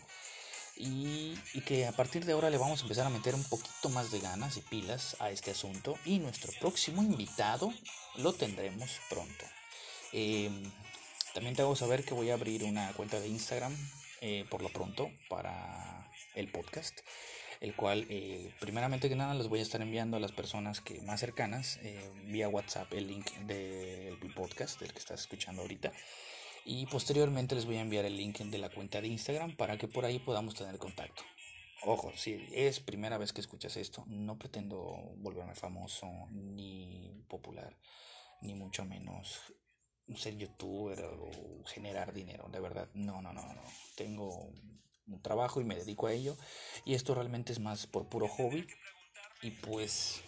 y, 0.76 1.40
que 1.66 1.88
a 1.88 1.92
partir 1.92 2.24
de 2.24 2.34
ahora 2.34 2.52
le 2.52 2.60
vamos 2.60 2.82
a 2.82 2.84
empezar 2.84 3.08
a 3.08 3.10
meter 3.10 3.34
un 3.34 3.44
poquito 3.46 3.90
más 3.90 4.12
de 4.12 4.20
ganas 4.20 4.58
y 4.58 4.62
pilas 4.62 5.16
a 5.18 5.32
este 5.32 5.50
asunto 5.50 5.98
y 6.06 6.20
nuestro 6.20 6.54
próximo 6.60 7.02
invitado 7.02 7.74
lo 8.18 8.32
tendremos 8.32 8.92
pronto. 9.10 9.46
Em, 10.14 10.72
también 11.34 11.56
te 11.56 11.64
hago 11.64 11.76
saber 11.76 12.06
que 12.06 12.14
voy 12.14 12.30
a 12.30 12.36
abrir 12.36 12.64
una 12.64 12.94
cuenta 12.94 13.20
de 13.20 13.28
Instagram 13.28 13.76
eh, 14.22 14.46
por 14.52 14.62
lo 14.62 14.70
pronto 14.70 15.10
para 15.30 16.12
el 16.36 16.52
podcast, 16.52 17.00
el 17.60 17.76
cual 17.76 18.06
eh, 18.10 18.54
primeramente 18.60 19.10
que 19.10 19.16
nada 19.16 19.34
les 19.34 19.48
voy 19.48 19.60
a 19.60 19.64
estar 19.64 19.82
enviando 19.82 20.18
a 20.18 20.20
las 20.20 20.32
personas 20.32 20.82
que 20.82 21.02
más 21.02 21.20
cercanas 21.20 21.80
eh, 21.84 22.12
vía 22.26 22.50
WhatsApp 22.50 22.92
el 22.94 23.08
link 23.08 23.32
del 23.48 24.18
podcast 24.36 24.80
del 24.80 24.94
que 24.94 25.00
estás 25.00 25.22
escuchando 25.22 25.62
ahorita 25.62 25.92
y 26.66 26.86
posteriormente 26.88 27.56
les 27.56 27.66
voy 27.66 27.78
a 27.78 27.82
enviar 27.82 28.06
el 28.06 28.18
link 28.18 28.40
de 28.40 28.58
la 28.58 28.70
cuenta 28.70 29.02
de 29.02 29.08
Instagram 29.08 29.56
para 29.56 29.78
que 29.78 29.88
por 29.88 30.06
ahí 30.06 30.20
podamos 30.20 30.54
tener 30.54 30.78
contacto. 30.78 31.24
Ojo, 31.84 32.12
si 32.16 32.46
es 32.52 32.80
primera 32.80 33.18
vez 33.18 33.32
que 33.32 33.40
escuchas 33.40 33.78
esto, 33.78 34.04
no 34.08 34.38
pretendo 34.38 35.14
volverme 35.18 35.56
famoso 35.56 36.08
ni 36.32 37.24
popular, 37.30 37.78
ni 38.42 38.54
mucho 38.54 38.84
menos 38.84 39.54
ser 40.16 40.38
youtuber 40.38 41.04
o 41.04 41.64
generar 41.66 42.14
dinero, 42.14 42.50
de 42.50 42.60
verdad, 42.60 42.90
no, 42.94 43.22
no, 43.22 43.32
no, 43.32 43.42
no. 43.42 43.62
Tengo 43.96 44.52
un 45.08 45.22
trabajo 45.22 45.62
y 45.62 45.64
me 45.64 45.76
dedico 45.76 46.08
a 46.08 46.14
ello. 46.14 46.38
Y 46.86 46.94
esto 46.94 47.16
realmente 47.16 47.54
es 47.54 47.60
más 47.60 47.88
por 47.88 48.08
puro 48.08 48.28
hobby. 48.28 48.68
Y 49.42 49.52
pues, 49.52 50.22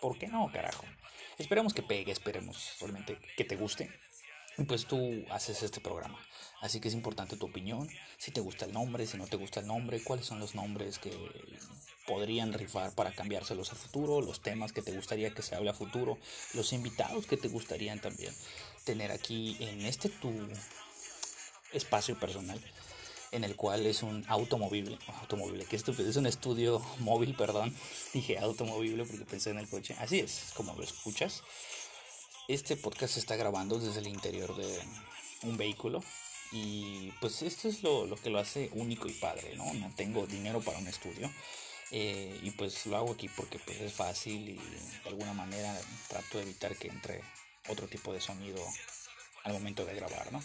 ¿por 0.00 0.18
qué 0.18 0.28
no, 0.28 0.50
carajo? 0.52 0.84
Esperemos 1.38 1.74
que 1.74 1.82
pegue, 1.82 2.12
esperemos 2.12 2.76
realmente 2.80 3.18
que 3.36 3.44
te 3.44 3.56
guste. 3.56 3.90
Pues 4.68 4.86
tú 4.86 5.24
haces 5.30 5.62
este 5.62 5.80
programa. 5.80 6.18
Así 6.60 6.80
que 6.80 6.88
es 6.88 6.94
importante 6.94 7.36
tu 7.36 7.46
opinión, 7.46 7.88
si 8.18 8.30
te 8.32 8.42
gusta 8.42 8.66
el 8.66 8.72
nombre, 8.72 9.06
si 9.06 9.16
no 9.16 9.26
te 9.26 9.38
gusta 9.38 9.60
el 9.60 9.66
nombre, 9.66 10.04
cuáles 10.04 10.26
son 10.26 10.40
los 10.40 10.54
nombres 10.54 10.98
que 10.98 11.10
podrían 12.06 12.52
rifar 12.52 12.94
para 12.94 13.12
cambiárselos 13.12 13.72
a 13.72 13.76
futuro, 13.76 14.20
los 14.20 14.42
temas 14.42 14.72
que 14.72 14.82
te 14.82 14.92
gustaría 14.92 15.32
que 15.32 15.40
se 15.40 15.54
hable 15.54 15.70
a 15.70 15.74
futuro, 15.74 16.18
los 16.52 16.74
invitados 16.74 17.26
que 17.26 17.38
te 17.38 17.48
gustarían 17.48 18.00
también 18.00 18.34
tener 18.84 19.10
aquí 19.10 19.56
en 19.60 19.86
este 19.86 20.10
tu 20.10 20.30
espacio 21.72 22.18
personal 22.20 22.60
en 23.32 23.44
el 23.44 23.56
cual 23.56 23.86
es 23.86 24.02
un 24.02 24.24
automovible, 24.28 24.98
automóvil, 25.20 25.64
que 25.66 25.76
estúpido, 25.76 26.08
es 26.08 26.16
un 26.16 26.26
estudio 26.26 26.80
móvil, 26.98 27.34
perdón, 27.34 27.74
dije 28.12 28.38
automovible 28.38 29.04
porque 29.04 29.24
pensé 29.24 29.50
en 29.50 29.58
el 29.58 29.68
coche, 29.68 29.94
así 29.98 30.20
es, 30.20 30.52
como 30.54 30.74
lo 30.74 30.82
escuchas. 30.82 31.42
Este 32.48 32.76
podcast 32.76 33.14
se 33.14 33.20
está 33.20 33.36
grabando 33.36 33.78
desde 33.78 34.00
el 34.00 34.08
interior 34.08 34.56
de 34.56 34.78
un 35.44 35.56
vehículo 35.56 36.02
y 36.52 37.12
pues 37.20 37.42
esto 37.42 37.68
es 37.68 37.82
lo, 37.82 38.06
lo 38.06 38.16
que 38.16 38.30
lo 38.30 38.40
hace 38.40 38.70
único 38.72 39.08
y 39.08 39.12
padre, 39.12 39.54
¿no? 39.56 39.72
No 39.74 39.92
tengo 39.94 40.26
dinero 40.26 40.60
para 40.60 40.78
un 40.78 40.88
estudio. 40.88 41.30
Eh, 41.92 42.38
y 42.42 42.52
pues 42.52 42.86
lo 42.86 42.96
hago 42.96 43.12
aquí 43.12 43.28
porque 43.28 43.58
pues 43.58 43.80
es 43.80 43.92
fácil 43.92 44.50
y 44.50 44.54
de 44.54 45.08
alguna 45.08 45.32
manera 45.32 45.76
trato 46.08 46.38
de 46.38 46.44
evitar 46.44 46.76
que 46.76 46.86
entre 46.86 47.20
otro 47.68 47.88
tipo 47.88 48.12
de 48.12 48.20
sonido 48.20 48.62
al 49.42 49.52
momento 49.54 49.84
de 49.84 49.94
grabar, 49.94 50.32
¿no? 50.32 50.40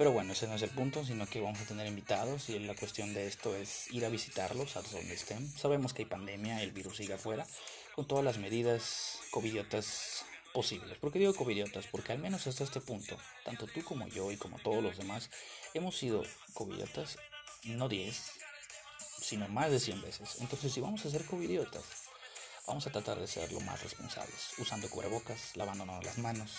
Pero 0.00 0.12
bueno, 0.12 0.32
ese 0.32 0.48
no 0.48 0.54
es 0.54 0.62
el 0.62 0.70
punto, 0.70 1.04
sino 1.04 1.26
que 1.26 1.42
vamos 1.42 1.60
a 1.60 1.66
tener 1.66 1.86
invitados 1.86 2.48
y 2.48 2.58
la 2.58 2.74
cuestión 2.74 3.12
de 3.12 3.26
esto 3.26 3.54
es 3.54 3.90
ir 3.90 4.06
a 4.06 4.08
visitarlos 4.08 4.78
a 4.78 4.80
donde 4.80 5.12
estén. 5.12 5.46
Sabemos 5.46 5.92
que 5.92 6.00
hay 6.00 6.08
pandemia, 6.08 6.62
el 6.62 6.72
virus 6.72 6.96
sigue 6.96 7.12
afuera, 7.12 7.46
con 7.94 8.08
todas 8.08 8.24
las 8.24 8.38
medidas 8.38 9.18
covidiotas 9.30 10.24
posibles. 10.54 10.96
¿Por 10.96 11.12
qué 11.12 11.18
digo 11.18 11.34
covidiotas? 11.34 11.86
Porque 11.86 12.12
al 12.12 12.18
menos 12.18 12.46
hasta 12.46 12.64
este 12.64 12.80
punto, 12.80 13.18
tanto 13.44 13.66
tú 13.66 13.84
como 13.84 14.08
yo 14.08 14.32
y 14.32 14.38
como 14.38 14.58
todos 14.60 14.82
los 14.82 14.96
demás, 14.96 15.28
hemos 15.74 15.98
sido 15.98 16.22
covidiotas, 16.54 17.18
no 17.64 17.90
10, 17.90 18.16
sino 19.20 19.48
más 19.48 19.70
de 19.70 19.80
100 19.80 20.00
veces. 20.00 20.36
Entonces, 20.40 20.72
si 20.72 20.80
vamos 20.80 21.04
a 21.04 21.10
ser 21.10 21.26
covidiotas, 21.26 21.84
vamos 22.66 22.86
a 22.86 22.90
tratar 22.90 23.20
de 23.20 23.26
ser 23.26 23.52
lo 23.52 23.60
más 23.60 23.82
responsables, 23.82 24.54
usando 24.56 24.88
cubrebocas, 24.88 25.54
lavándonos 25.56 26.02
las 26.02 26.16
manos, 26.16 26.52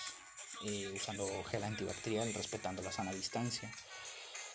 usando 0.94 1.28
gel 1.46 1.64
antibacterial, 1.64 2.34
respetando 2.34 2.82
la 2.82 2.92
sana 2.92 3.14
distancia. 3.14 3.72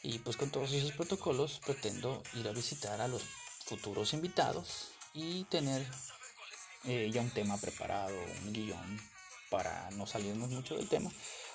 Y 0.03 0.19
pues 0.21 0.37
con 0.37 0.51
todos 0.51 0.73
esos 0.73 0.93
protocolos 0.93 1.61
pretendo 1.65 2.23
ir 2.35 2.47
a 2.47 2.53
visitar 2.53 3.01
a 3.01 3.09
los 3.09 3.23
futuros 3.65 4.13
invitados 4.13 4.93
y 5.15 5.45
tener 5.45 5.85
eh, 6.85 7.11
ya 7.13 7.21
un 7.21 7.31
tema 7.31 7.57
preparado, 7.57 8.17
un 8.45 8.53
guion 8.53 9.01
para 9.51 9.91
no 9.93 10.07
salirnos 10.07 10.51
mucho 10.51 10.77
del 10.77 10.89
tema, 10.89 11.11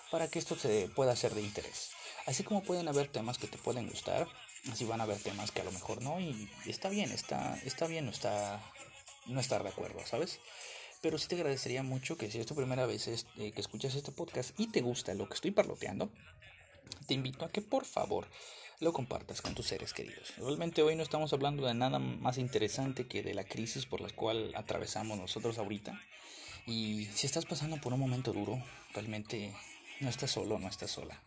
para 0.09 0.27
que 0.27 0.39
esto 0.39 0.57
se 0.57 0.89
pueda 0.89 1.13
hacer 1.13 1.33
de 1.33 1.41
interés. 1.41 1.91
Así 2.25 2.43
como 2.43 2.63
pueden 2.63 2.87
haber 2.87 3.07
temas 3.07 3.37
que 3.37 3.47
te 3.47 3.57
pueden 3.57 3.87
gustar, 3.87 4.27
así 4.71 4.85
van 4.85 4.99
a 4.99 5.03
haber 5.03 5.19
temas 5.19 5.51
que 5.51 5.61
a 5.61 5.63
lo 5.63 5.71
mejor 5.71 6.01
no, 6.01 6.19
y 6.19 6.49
está 6.65 6.89
bien, 6.89 7.11
está, 7.11 7.57
está 7.63 7.87
bien 7.87 8.05
no, 8.05 8.11
está, 8.11 8.61
no 9.25 9.39
estar 9.39 9.63
de 9.63 9.69
acuerdo, 9.69 10.05
¿sabes? 10.05 10.39
Pero 11.01 11.17
sí 11.17 11.27
te 11.27 11.35
agradecería 11.35 11.83
mucho 11.83 12.17
que 12.17 12.29
si 12.29 12.39
es 12.39 12.45
tu 12.45 12.55
primera 12.55 12.85
vez 12.85 13.07
eh, 13.07 13.51
que 13.51 13.61
escuchas 13.61 13.95
este 13.95 14.11
podcast 14.11 14.57
y 14.59 14.67
te 14.67 14.81
gusta 14.81 15.13
lo 15.15 15.27
que 15.27 15.33
estoy 15.33 15.51
parloteando, 15.51 16.11
te 17.07 17.15
invito 17.15 17.43
a 17.43 17.49
que 17.49 17.61
por 17.61 17.85
favor 17.85 18.27
lo 18.79 18.93
compartas 18.93 19.41
con 19.41 19.53
tus 19.53 19.67
seres 19.67 19.93
queridos. 19.93 20.33
Realmente 20.37 20.81
hoy 20.81 20.95
no 20.95 21.03
estamos 21.03 21.33
hablando 21.33 21.65
de 21.65 21.73
nada 21.73 21.99
más 21.99 22.37
interesante 22.37 23.07
que 23.07 23.21
de 23.23 23.33
la 23.33 23.43
crisis 23.43 23.85
por 23.85 24.01
la 24.01 24.09
cual 24.09 24.53
atravesamos 24.55 25.17
nosotros 25.17 25.57
ahorita. 25.57 25.99
Y 26.65 27.05
si 27.13 27.25
estás 27.27 27.45
pasando 27.45 27.77
por 27.77 27.93
un 27.93 27.99
momento 27.99 28.33
duro, 28.33 28.61
realmente 28.93 29.53
no 29.99 30.09
estás 30.09 30.31
solo, 30.31 30.59
no 30.59 30.67
estás 30.67 30.91
sola. 30.91 31.21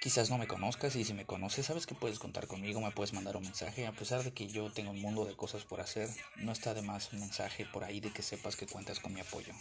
Quizás 0.00 0.30
no 0.30 0.38
me 0.38 0.46
conozcas 0.46 0.94
y 0.94 1.04
si 1.04 1.12
me 1.12 1.26
conoces 1.26 1.66
sabes 1.66 1.84
que 1.84 1.96
puedes 1.96 2.20
contar 2.20 2.46
conmigo, 2.46 2.80
me 2.80 2.92
puedes 2.92 3.12
mandar 3.12 3.36
un 3.36 3.42
mensaje. 3.42 3.84
A 3.84 3.92
pesar 3.92 4.22
de 4.22 4.30
que 4.30 4.46
yo 4.46 4.70
tengo 4.70 4.92
un 4.92 5.00
mundo 5.00 5.24
de 5.24 5.34
cosas 5.34 5.64
por 5.64 5.80
hacer, 5.80 6.08
no 6.36 6.52
está 6.52 6.72
de 6.72 6.82
más 6.82 7.12
un 7.12 7.18
mensaje 7.18 7.66
por 7.66 7.82
ahí 7.82 7.98
de 7.98 8.12
que 8.12 8.22
sepas 8.22 8.54
que 8.54 8.68
cuentas 8.68 9.00
con 9.00 9.12
mi 9.12 9.20
apoyo. 9.20 9.52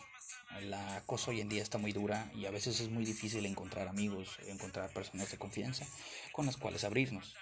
La 0.62 1.02
cosa 1.08 1.32
hoy 1.32 1.41
en 1.41 1.50
día 1.50 1.63
está 1.63 1.80
muy 1.80 1.91
dura 1.91 2.32
y 2.36 2.45
a 2.45 2.52
veces 2.52 2.80
es 2.82 2.89
muy 2.89 3.04
difícil 3.04 3.47
encontrar 3.47 3.88
amigos, 3.88 4.38
encontrar 4.45 4.91
personas 4.91 5.32
de 5.32 5.39
confianza 5.39 5.88
con 6.34 6.45
las 6.45 6.58
cuales 6.58 6.84
abrirnos. 6.84 7.34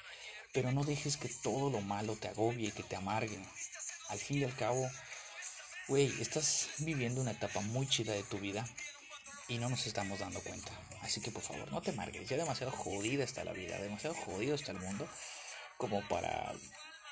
Pero 0.54 0.72
no 0.72 0.86
dejes 0.86 1.18
que 1.18 1.28
todo 1.28 1.70
lo 1.70 1.82
malo 1.82 2.16
te 2.16 2.30
agobie 2.30 2.70
y 2.70 2.72
que 2.72 2.84
te 2.84 2.96
amargue. 2.96 3.46
Al 4.08 4.20
fin 4.20 4.40
y 4.40 4.44
al 4.46 4.56
cabo, 4.56 4.90
güey, 5.90 6.06
estás 6.22 6.70
viviendo 6.78 7.20
una 7.20 7.32
etapa 7.32 7.60
muy 7.60 7.88
chida 7.88 8.14
de 8.14 8.24
tu 8.24 8.40
vida 8.40 8.66
y 9.48 9.58
no 9.58 9.70
nos 9.70 9.86
estamos 9.88 10.20
dando 10.20 10.42
cuenta. 10.42 10.72
Así 11.02 11.22
que 11.22 11.32
por 11.32 11.44
favor, 11.44 11.72
no 11.72 11.82
te 11.82 11.92
margues. 11.92 12.28
Ya 12.28 12.38
demasiado 12.38 12.72
jodida 12.72 13.24
está 13.24 13.44
la 13.44 13.54
vida, 13.54 13.80
demasiado 13.80 14.16
jodido 14.16 14.56
está 14.56 14.72
el 14.72 14.80
mundo 14.80 15.08
como 15.78 16.08
para 16.08 16.54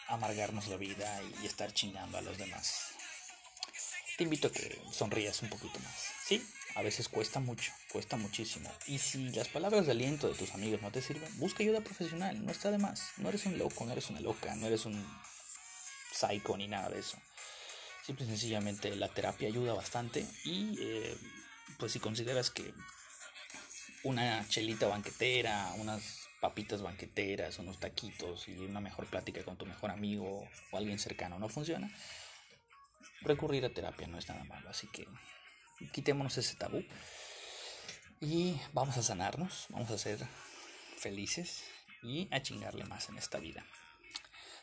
amargarnos 0.08 0.68
la 0.68 0.78
vida 0.78 1.22
y 1.42 1.46
estar 1.46 1.72
chingando 1.74 2.18
a 2.18 2.22
los 2.22 2.38
demás. 2.38 2.94
Te 4.18 4.24
invito 4.24 4.48
a 4.48 4.52
que 4.52 4.80
sonrías 4.92 5.42
un 5.42 5.50
poquito 5.50 5.80
más. 5.80 5.96
Sí, 6.26 6.46
a 6.76 6.82
veces 6.82 7.10
cuesta 7.10 7.40
mucho, 7.40 7.72
cuesta 7.92 8.16
muchísimo. 8.16 8.72
Y 8.88 9.00
si 9.00 9.30
las 9.32 9.48
palabras 9.48 9.86
de 9.86 9.92
aliento 9.92 10.28
de 10.28 10.36
tus 10.36 10.54
amigos 10.54 10.82
no 10.82 10.92
te 10.92 11.02
sirven, 11.02 11.40
busca 11.40 11.64
ayuda 11.64 11.82
profesional, 11.82 12.44
no 12.46 12.52
está 12.52 12.70
de 12.72 12.78
más. 12.78 13.10
No 13.18 13.30
eres 13.30 13.46
un 13.46 13.58
loco, 13.58 13.86
no 13.86 13.92
eres 13.92 14.10
una 14.10 14.20
loca, 14.20 14.56
no 14.56 14.68
eres 14.68 14.86
un 14.86 15.04
psycho 16.12 16.58
ni 16.58 16.68
nada 16.68 16.90
de 16.90 17.00
eso. 17.00 17.18
Simple 18.06 18.26
y 18.26 18.30
sencillamente 18.30 18.96
la 18.96 19.08
terapia 19.08 19.48
ayuda 19.48 19.74
bastante 19.74 20.26
y 20.44 20.76
eh, 20.80 21.18
pues 21.78 21.92
si 21.92 22.00
consideras 22.00 22.50
que 22.50 22.74
una 24.04 24.48
chelita 24.48 24.88
banquetera, 24.88 25.74
unas 25.78 26.28
papitas 26.42 26.82
banqueteras, 26.82 27.60
unos 27.60 27.80
taquitos 27.80 28.48
y 28.50 28.58
una 28.58 28.82
mejor 28.82 29.06
plática 29.08 29.44
con 29.44 29.58
tu 29.58 29.66
mejor 29.66 29.92
amigo 29.92 30.48
o 30.72 30.78
alguien 30.78 31.00
cercano 31.00 31.40
no 31.40 31.48
funciona, 31.48 31.90
recurrir 33.22 33.66
a 33.66 33.74
terapia 33.74 34.08
no 34.08 34.18
es 34.18 34.28
nada 34.28 34.44
malo. 34.44 34.70
Así 34.70 34.88
que 34.88 35.08
quitémonos 35.94 36.38
ese 36.38 36.56
tabú 36.56 36.84
y 38.20 38.60
vamos 38.74 38.98
a 38.98 39.04
sanarnos, 39.04 39.68
vamos 39.70 39.90
a 39.92 39.98
ser 39.98 40.20
felices 40.98 41.64
y 42.02 42.28
a 42.32 42.42
chingarle 42.42 42.84
más 42.86 43.10
en 43.10 43.18
esta 43.18 43.40
vida. 43.40 43.66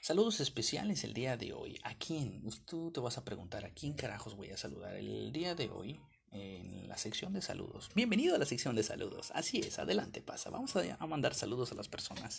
Saludos 0.02 0.40
especiales 0.40 1.04
el 1.04 1.12
día 1.12 1.36
de 1.36 1.52
hoy. 1.52 1.78
¿A 1.82 1.94
quién? 1.94 2.42
Tú 2.66 2.90
te 2.90 3.00
vas 3.00 3.18
a 3.18 3.24
preguntar, 3.24 3.64
¿a 3.64 3.70
quién 3.70 3.94
carajos 3.94 4.34
voy 4.34 4.50
a 4.50 4.56
saludar? 4.56 4.96
El 4.96 5.30
día 5.32 5.54
de 5.54 5.68
hoy 5.68 6.00
en 6.32 6.88
la 6.88 6.96
sección 6.96 7.32
de 7.32 7.42
saludos. 7.42 7.90
Bienvenido 7.94 8.34
a 8.34 8.38
la 8.38 8.46
sección 8.46 8.76
de 8.76 8.82
saludos. 8.82 9.32
Así 9.34 9.60
es, 9.60 9.78
adelante 9.78 10.20
pasa. 10.20 10.50
Vamos 10.50 10.74
a, 10.76 11.06
mandar 11.06 11.34
saludos 11.34 11.72
a 11.72 11.74
las 11.74 11.88
personas 11.88 12.38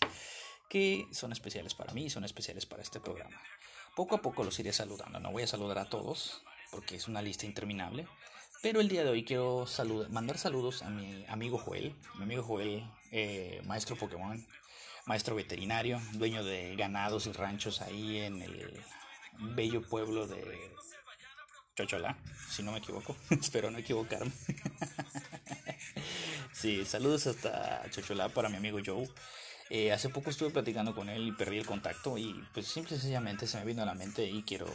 que 0.70 1.08
son 1.12 1.32
especiales 1.34 1.74
para 1.74 1.94
mí 1.94 2.10
son 2.10 2.24
especiales 2.24 2.66
para 2.66 2.82
este 2.82 3.00
programa. 3.00 3.42
Poco 3.96 4.16
a 4.16 4.22
poco 4.22 4.44
los 4.44 4.58
iré 4.60 4.72
saludando. 4.72 5.20
No 5.20 5.32
voy 5.32 5.44
a 5.44 5.48
saludar 5.48 5.78
a 5.80 5.90
todos 5.90 6.42
porque 6.72 6.96
es 6.96 7.08
una 7.08 7.22
lista 7.22 7.46
interminable. 7.46 8.08
Pero 8.62 8.80
el 8.80 8.88
día 8.88 9.04
de 9.04 9.10
hoy 9.10 9.26
quiero 9.26 9.66
mandar 10.10 10.38
saludos 10.38 10.84
a 10.84 10.90
mi 10.90 11.26
amigo 11.28 11.58
Joel. 11.58 11.96
Mi 12.16 12.24
amigo 12.24 12.44
Joel, 12.44 12.90
eh, 13.12 13.62
maestro 13.66 13.96
Pokémon, 13.98 14.46
maestro 15.06 15.36
veterinario, 15.36 16.00
dueño 16.14 16.44
de 16.44 16.76
ganados 16.76 17.26
y 17.26 17.32
ranchos 17.32 17.82
ahí 17.82 18.20
en 18.20 18.42
el 18.42 18.80
bello 19.56 19.82
pueblo 19.82 20.28
de 20.28 20.72
Chochola, 21.76 22.18
si 22.50 22.64
no 22.64 22.72
me 22.72 22.80
equivoco. 22.80 23.16
Espero 23.30 23.72
no 23.72 23.78
equivocarme. 23.78 24.32
sí, 26.54 26.86
saludos 26.86 27.28
hasta 27.28 27.90
Chochola 27.90 28.30
para 28.30 28.50
mi 28.50 28.58
amigo 28.58 28.80
Joe. 28.86 29.08
Eh, 29.70 29.92
hace 29.94 30.10
poco 30.10 30.32
estuve 30.32 30.50
platicando 30.50 30.94
con 30.94 31.08
él 31.08 31.28
y 31.28 31.32
perdí 31.32 31.58
el 31.58 31.66
contacto 31.66 32.18
y 32.18 32.46
pues 32.54 32.68
simple 32.68 32.98
y 32.98 33.00
sencillamente 33.00 33.48
se 33.48 33.58
me 33.58 33.66
vino 33.66 33.82
a 33.82 33.86
la 33.86 33.94
mente 33.94 34.26
y 34.26 34.44
quiero, 34.44 34.68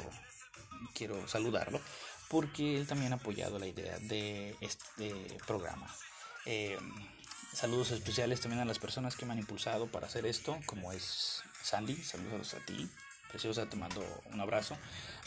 quiero 0.94 1.28
saludarlo 1.28 1.80
porque 2.28 2.78
él 2.78 2.87
también 2.87 3.12
ha 3.12 3.16
apoyado 3.16 3.59
la 3.59 3.66
idea 3.66 3.98
de 3.98 4.56
este 4.61 5.14
programa. 5.46 5.87
Eh, 6.46 6.78
saludos 7.52 7.90
especiales 7.90 8.40
también 8.40 8.62
a 8.62 8.64
las 8.64 8.78
personas 8.78 9.16
que 9.16 9.26
me 9.26 9.32
han 9.32 9.38
impulsado 9.38 9.87
para 9.87 10.06
hacer 10.06 10.26
esto, 10.26 10.59
como 10.66 10.92
es 10.92 11.42
Sandy, 11.62 11.96
saludos 11.96 12.54
a 12.54 12.64
ti, 12.64 12.88
preciosa, 13.30 13.68
te 13.68 13.76
mando 13.76 14.02
un 14.32 14.40
abrazo. 14.40 14.76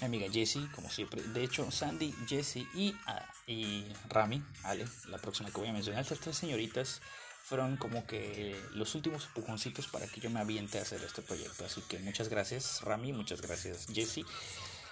Mi 0.01 0.05
amiga 0.05 0.27
Jessie, 0.31 0.67
como 0.75 0.89
siempre. 0.89 1.21
De 1.21 1.43
hecho, 1.43 1.69
Sandy, 1.71 2.13
Jessie 2.27 2.67
y, 2.73 2.95
ah, 3.05 3.25
y 3.47 3.85
Rami, 4.09 4.43
Ale, 4.63 4.85
la 5.07 5.17
próxima 5.17 5.49
que 5.49 5.57
voy 5.59 5.69
a 5.69 5.73
mencionar, 5.73 6.01
estas 6.01 6.19
tres 6.19 6.37
señoritas 6.37 7.01
fueron 7.43 7.77
como 7.77 8.05
que 8.05 8.59
los 8.73 8.93
últimos 8.95 9.25
empujoncitos 9.25 9.87
para 9.87 10.05
que 10.07 10.21
yo 10.21 10.29
me 10.29 10.39
aviente 10.39 10.77
a 10.77 10.83
hacer 10.83 11.03
este 11.03 11.21
proyecto. 11.21 11.65
Así 11.65 11.81
que 11.81 11.99
muchas 11.99 12.29
gracias, 12.29 12.81
Rami, 12.83 13.11
muchas 13.13 13.41
gracias, 13.41 13.87
Jessie. 13.91 14.25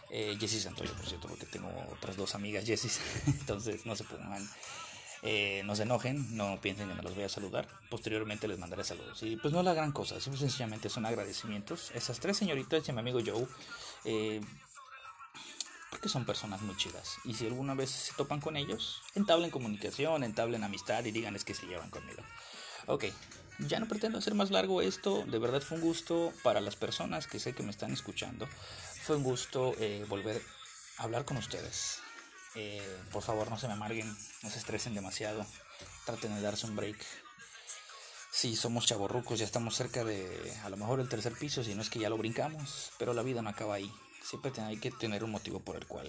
Eh, 0.10 0.38
Jessie 0.40 0.60
Santoyo, 0.60 0.94
por 0.94 1.06
cierto, 1.06 1.28
porque 1.28 1.46
tengo 1.46 1.70
otras 1.92 2.16
dos 2.16 2.34
amigas 2.34 2.66
Jessie, 2.66 2.90
entonces 3.28 3.86
no 3.86 3.96
se 3.96 4.06
pongan 4.06 4.48
eh, 5.24 5.62
no 5.66 5.76
se 5.76 5.84
enojen, 5.84 6.36
no 6.36 6.60
piensen 6.62 6.88
que 6.88 6.96
me 6.96 7.02
los 7.02 7.16
voy 7.16 7.24
a 7.24 7.30
saludar. 7.30 7.68
Posteriormente 7.90 8.48
les 8.48 8.60
mandaré 8.60 8.84
saludos. 8.84 9.22
Y 9.24 9.38
pues 9.38 9.54
no 9.54 9.60
es 9.60 9.66
la 9.66 9.74
gran 9.74 9.92
cosa, 9.92 10.20
simple 10.20 10.40
sencillamente 10.40 10.90
son 10.90 11.06
agradecimientos. 11.06 11.92
Esas 11.94 12.20
tres 12.20 12.38
señoritas 12.38 12.88
y 12.88 12.92
mi 12.92 13.00
amigo 13.00 13.20
Joe, 13.26 13.48
eh, 14.06 14.42
porque 15.90 16.10
son 16.10 16.26
personas 16.26 16.62
muy 16.62 16.76
chidas. 16.78 17.18
Y 17.26 17.34
si 17.34 17.48
alguna 17.48 17.74
vez 17.74 17.90
se 17.90 18.14
topan 18.14 18.40
con 18.40 18.58
ellos, 18.58 19.02
entablen 19.16 19.50
comunicación, 19.50 20.24
entablen 20.24 20.64
amistad 20.64 21.04
y 21.06 21.12
díganles 21.12 21.44
que 21.44 21.54
se 21.54 21.66
llevan 21.66 21.90
conmigo. 21.90 22.22
Ok, 22.86 23.06
ya 23.60 23.80
no 23.80 23.88
pretendo 23.88 24.18
hacer 24.20 24.36
más 24.36 24.52
largo 24.52 24.82
esto. 24.82 25.26
De 25.26 25.40
verdad 25.40 25.62
fue 25.62 25.78
un 25.78 25.84
gusto 25.84 26.32
para 26.44 26.62
las 26.62 26.76
personas 26.76 27.28
que 27.28 27.40
sé 27.40 27.54
que 27.54 27.64
me 27.64 27.72
están 27.72 27.92
escuchando. 27.92 28.48
Fue 29.02 29.16
un 29.16 29.24
gusto 29.24 29.74
eh, 29.80 30.06
volver 30.08 30.42
a 30.98 31.04
hablar 31.04 31.26
con 31.26 31.38
ustedes. 31.38 32.02
Eh, 32.56 32.98
por 33.12 33.24
favor, 33.24 33.50
no 33.50 33.58
se 33.58 33.68
me 33.68 33.74
amarguen, 33.74 34.08
no 34.42 34.50
se 34.50 34.60
estresen 34.60 34.96
demasiado. 34.96 35.46
Traten 36.06 36.36
de 36.36 36.42
darse 36.42 36.66
un 36.68 36.76
break. 36.76 36.98
Si 38.32 38.56
somos 38.56 38.86
chavorrucos, 38.86 39.40
ya 39.40 39.46
estamos 39.46 39.76
cerca 39.76 40.04
de 40.04 40.54
a 40.64 40.70
lo 40.70 40.78
mejor 40.78 41.00
el 41.00 41.10
tercer 41.10 41.34
piso, 41.34 41.64
si 41.64 41.76
no 41.76 41.82
es 41.82 41.90
que 41.90 42.00
ya 42.00 42.10
lo 42.10 42.18
brincamos, 42.18 42.92
pero 43.00 43.14
la 43.14 43.24
vida 43.24 43.42
no 43.42 43.50
acaba 43.50 43.76
ahí. 43.76 43.92
Siempre 44.24 44.52
hay 44.62 44.78
que 44.78 44.92
tener 44.92 45.24
un 45.24 45.32
motivo 45.32 45.60
por 45.60 45.76
el 45.76 45.88
cual 45.88 46.08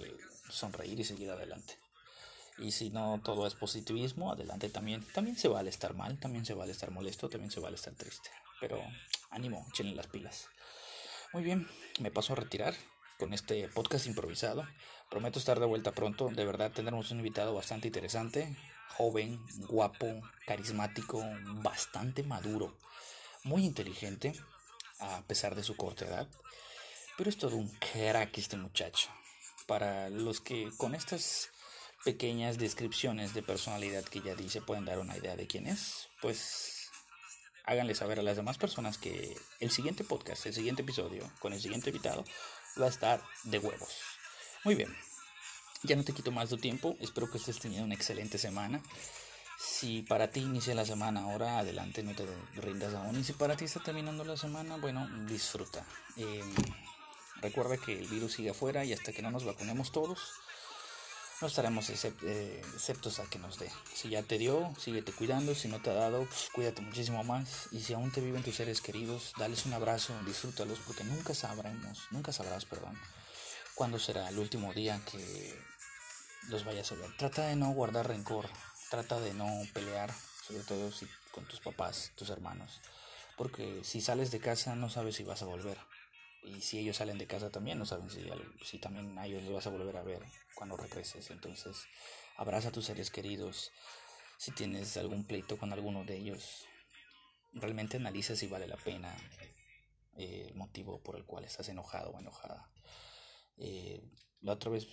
sonreír 0.49 0.99
y 0.99 1.03
seguir 1.03 1.31
adelante. 1.31 1.77
Y 2.57 2.71
si 2.71 2.89
no 2.89 3.21
todo 3.23 3.47
es 3.47 3.55
positivismo, 3.55 4.31
adelante 4.31 4.69
también. 4.69 5.05
También 5.13 5.37
se 5.37 5.47
vale 5.47 5.69
estar 5.69 5.93
mal, 5.93 6.19
también 6.19 6.45
se 6.45 6.53
vale 6.53 6.71
estar 6.71 6.91
molesto, 6.91 7.29
también 7.29 7.51
se 7.51 7.61
vale 7.61 7.75
estar 7.75 7.93
triste. 7.93 8.29
Pero 8.59 8.81
ánimo, 9.29 9.65
echen 9.69 9.95
las 9.95 10.07
pilas. 10.07 10.49
Muy 11.31 11.43
bien, 11.43 11.67
me 11.99 12.11
paso 12.11 12.33
a 12.33 12.35
retirar 12.35 12.75
con 13.17 13.33
este 13.33 13.69
podcast 13.69 14.07
improvisado. 14.07 14.67
Prometo 15.09 15.39
estar 15.39 15.59
de 15.59 15.65
vuelta 15.65 15.91
pronto. 15.91 16.29
De 16.29 16.45
verdad 16.45 16.71
tendremos 16.71 17.09
un 17.11 17.17
invitado 17.17 17.53
bastante 17.53 17.87
interesante, 17.87 18.55
joven, 18.89 19.43
guapo, 19.67 20.21
carismático, 20.45 21.23
bastante 21.63 22.23
maduro, 22.23 22.77
muy 23.43 23.65
inteligente, 23.65 24.33
a 24.99 25.21
pesar 25.23 25.55
de 25.55 25.63
su 25.63 25.75
corta 25.75 26.05
edad. 26.05 26.27
Pero 27.17 27.29
es 27.29 27.37
todo 27.37 27.55
un 27.55 27.69
crack 27.79 28.37
este 28.37 28.57
muchacho. 28.57 29.09
Para 29.65 30.09
los 30.09 30.41
que 30.41 30.69
con 30.77 30.93
estas 30.93 31.49
pequeñas 32.05 32.57
descripciones 32.57 33.33
de 33.33 33.43
personalidad 33.43 34.03
que 34.03 34.21
ya 34.21 34.35
dice 34.35 34.61
pueden 34.61 34.85
dar 34.85 34.99
una 34.99 35.17
idea 35.17 35.35
de 35.35 35.47
quién 35.47 35.67
es, 35.67 36.07
pues 36.21 36.91
háganle 37.65 37.93
saber 37.93 38.19
a 38.19 38.23
las 38.23 38.37
demás 38.37 38.57
personas 38.57 38.97
que 38.97 39.35
el 39.59 39.71
siguiente 39.71 40.03
podcast, 40.03 40.45
el 40.45 40.53
siguiente 40.53 40.83
episodio 40.83 41.29
con 41.39 41.53
el 41.53 41.61
siguiente 41.61 41.89
invitado 41.89 42.23
va 42.79 42.85
a 42.85 42.89
estar 42.89 43.21
de 43.43 43.59
huevos. 43.59 44.18
Muy 44.65 44.75
bien, 44.75 44.93
ya 45.83 45.95
no 45.95 46.03
te 46.03 46.13
quito 46.13 46.31
más 46.31 46.49
tu 46.49 46.57
tiempo, 46.57 46.97
espero 46.99 47.31
que 47.31 47.37
estés 47.37 47.59
teniendo 47.59 47.85
una 47.85 47.95
excelente 47.95 48.37
semana. 48.37 48.81
Si 49.57 50.03
para 50.03 50.29
ti 50.29 50.41
inicia 50.41 50.75
la 50.75 50.85
semana 50.85 51.21
ahora, 51.23 51.59
adelante, 51.59 52.03
no 52.03 52.13
te 52.13 52.25
rindas 52.55 52.93
aún. 52.93 53.19
Y 53.19 53.23
si 53.23 53.33
para 53.33 53.55
ti 53.55 53.65
está 53.65 53.81
terminando 53.81 54.23
la 54.23 54.37
semana, 54.37 54.77
bueno, 54.77 55.07
disfruta. 55.27 55.85
Em, 56.15 56.53
recuerda 57.41 57.77
que 57.77 57.99
el 57.99 58.07
virus 58.07 58.33
sigue 58.33 58.51
afuera 58.51 58.85
y 58.85 58.93
hasta 58.93 59.11
que 59.11 59.21
no 59.21 59.31
nos 59.31 59.43
vacunemos 59.45 59.91
todos, 59.91 60.19
no 61.41 61.47
estaremos 61.47 61.89
eh, 61.89 62.61
exceptos 62.73 63.19
a 63.19 63.25
que 63.25 63.39
nos 63.39 63.59
dé. 63.59 63.69
Si 63.93 64.09
ya 64.09 64.23
te 64.23 64.37
dio, 64.37 64.73
síguete 64.77 65.13
cuidando. 65.13 65.55
Si 65.55 65.69
no 65.69 65.81
te 65.81 65.89
ha 65.89 65.93
dado, 65.93 66.25
pues 66.25 66.49
cuídate 66.53 66.81
muchísimo 66.81 67.23
más. 67.23 67.67
Y 67.71 67.81
si 67.81 67.93
aún 67.93 68.11
te 68.11 68.19
viven 68.21 68.43
tus 68.43 68.55
seres 68.55 68.81
queridos, 68.81 69.33
dales 69.37 69.65
un 69.65 69.73
abrazo, 69.73 70.13
disfrútalos, 70.25 70.79
porque 70.79 71.05
nunca 71.05 71.33
sabremos, 71.33 72.07
nunca 72.11 72.33
sabrás, 72.33 72.65
perdón, 72.65 72.97
cuándo 73.79 73.97
será 73.97 74.27
el 74.27 74.37
último 74.37 74.73
día 74.73 74.99
que 75.09 75.57
los 76.49 76.65
vayas 76.65 76.91
a 76.91 76.95
ver. 76.95 77.15
Trata 77.15 77.47
de 77.47 77.55
no 77.55 77.71
guardar 77.71 78.09
rencor, 78.09 78.49
trata 78.89 79.21
de 79.21 79.33
no 79.33 79.47
pelear, 79.73 80.13
sobre 80.45 80.63
todo 80.63 80.91
si 80.91 81.07
con 81.31 81.47
tus 81.47 81.61
papás, 81.61 82.11
tus 82.17 82.29
hermanos, 82.29 82.81
porque 83.37 83.81
si 83.85 84.01
sales 84.01 84.31
de 84.31 84.41
casa 84.41 84.75
no 84.75 84.89
sabes 84.89 85.15
si 85.15 85.23
vas 85.23 85.43
a 85.43 85.45
volver. 85.45 85.77
Y 86.43 86.59
si 86.59 86.77
ellos 86.79 86.97
salen 86.97 87.17
de 87.17 87.25
casa 87.25 87.51
también, 87.51 87.79
no 87.79 87.85
saben 87.85 88.09
si, 88.09 88.29
si 88.65 88.79
también 88.79 89.17
a 89.17 89.27
ellos 89.27 89.43
los 89.43 89.53
vas 89.53 89.67
a 89.67 89.69
volver 89.69 89.95
a 89.95 90.03
ver 90.03 90.23
cuando 90.55 90.75
regreses. 90.75 91.29
Entonces, 91.31 91.77
abraza 92.35 92.67
a 92.67 92.71
tus 92.73 92.85
seres 92.85 93.09
queridos. 93.09 93.71
Si 94.37 94.51
tienes 94.51 94.97
algún 94.97 95.23
pleito 95.23 95.57
con 95.57 95.71
alguno 95.71 96.03
de 96.03 96.17
ellos, 96.17 96.65
realmente 97.53 97.95
analiza 97.95 98.35
si 98.35 98.47
vale 98.47 98.67
la 98.67 98.77
pena 98.77 99.15
eh, 100.17 100.47
el 100.49 100.55
motivo 100.55 101.01
por 101.01 101.15
el 101.15 101.23
cual 101.23 101.45
estás 101.45 101.69
enojado 101.69 102.09
o 102.09 102.19
enojada. 102.19 102.69
Eh, 103.59 104.01
la 104.41 104.53
otra 104.53 104.71
vez 104.71 104.87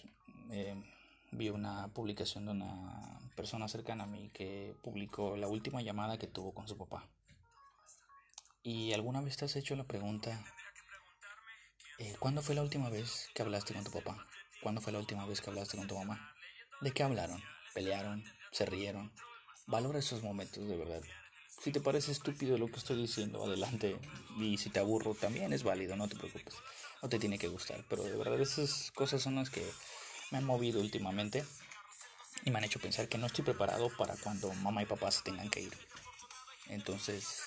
eh, 0.51 0.75
vi 1.33 1.49
una 1.49 1.89
publicación 1.89 2.47
de 2.47 2.53
una 2.53 3.19
persona 3.37 3.69
cercana 3.69 4.05
a 4.05 4.07
mí 4.07 4.31
que 4.35 4.75
publicó 4.83 5.37
la 5.37 5.49
última 5.49 5.83
llamada 5.83 6.19
que 6.19 6.27
tuvo 6.27 6.53
con 6.53 6.69
su 6.69 6.77
papá. 6.77 7.09
¿Y 8.63 8.93
alguna 8.93 9.21
vez 9.21 9.37
te 9.37 9.45
has 9.45 9.57
hecho 9.57 9.77
la 9.77 9.85
pregunta, 9.85 10.45
eh, 11.99 12.15
¿Cuándo 12.19 12.43
fue 12.43 12.55
la 12.55 12.61
última 12.61 12.91
vez 12.91 13.31
que 13.35 13.41
hablaste 13.41 13.73
con 13.73 13.83
tu 13.83 13.91
papá? 13.91 14.27
¿Cuándo 14.63 14.83
fue 14.83 14.93
la 14.93 14.99
última 14.99 15.25
vez 15.25 15.41
que 15.41 15.49
hablaste 15.49 15.79
con 15.79 15.87
tu 15.87 15.97
mamá? 15.97 16.35
¿De 16.83 16.91
qué 16.91 17.03
hablaron? 17.03 17.43
¿Pelearon? 17.73 18.23
¿Se 18.53 18.67
rieron? 18.67 19.11
Valora 19.67 19.99
esos 19.99 20.23
momentos 20.23 20.69
de 20.69 20.77
verdad. 20.77 21.01
Si 21.63 21.73
te 21.73 21.81
parece 21.81 22.13
estúpido 22.13 22.59
lo 22.59 22.67
que 22.67 22.77
estoy 22.77 22.99
diciendo, 22.99 23.43
adelante. 23.43 23.99
Y 24.39 24.59
si 24.59 24.69
te 24.69 24.79
aburro, 24.79 25.15
también 25.15 25.55
es 25.55 25.63
válido, 25.63 25.97
no 25.97 26.07
te 26.07 26.17
preocupes. 26.17 26.55
No 27.03 27.09
te 27.09 27.19
tiene 27.19 27.39
que 27.39 27.49
gustar. 27.49 27.85
Pero 27.89 28.05
de 28.05 28.17
verdad 28.17 28.41
esas 28.41 28.91
cosas 28.93 29.23
son 29.23 29.37
las 29.37 29.51
que 29.51 29.65
me 30.31 30.39
han 30.39 30.45
movido 30.45 30.81
últimamente 30.81 31.45
y 32.45 32.51
me 32.51 32.59
han 32.59 32.65
hecho 32.65 32.81
pensar 32.81 33.09
que 33.09 33.19
no 33.19 33.27
estoy 33.27 33.45
preparado 33.45 33.91
para 33.97 34.17
cuando 34.17 34.53
mamá 34.55 34.83
y 34.83 34.87
papá 34.87 35.11
se 35.11 35.23
tengan 35.23 35.51
que 35.51 35.63
ir. 35.63 35.79
Entonces, 36.69 37.43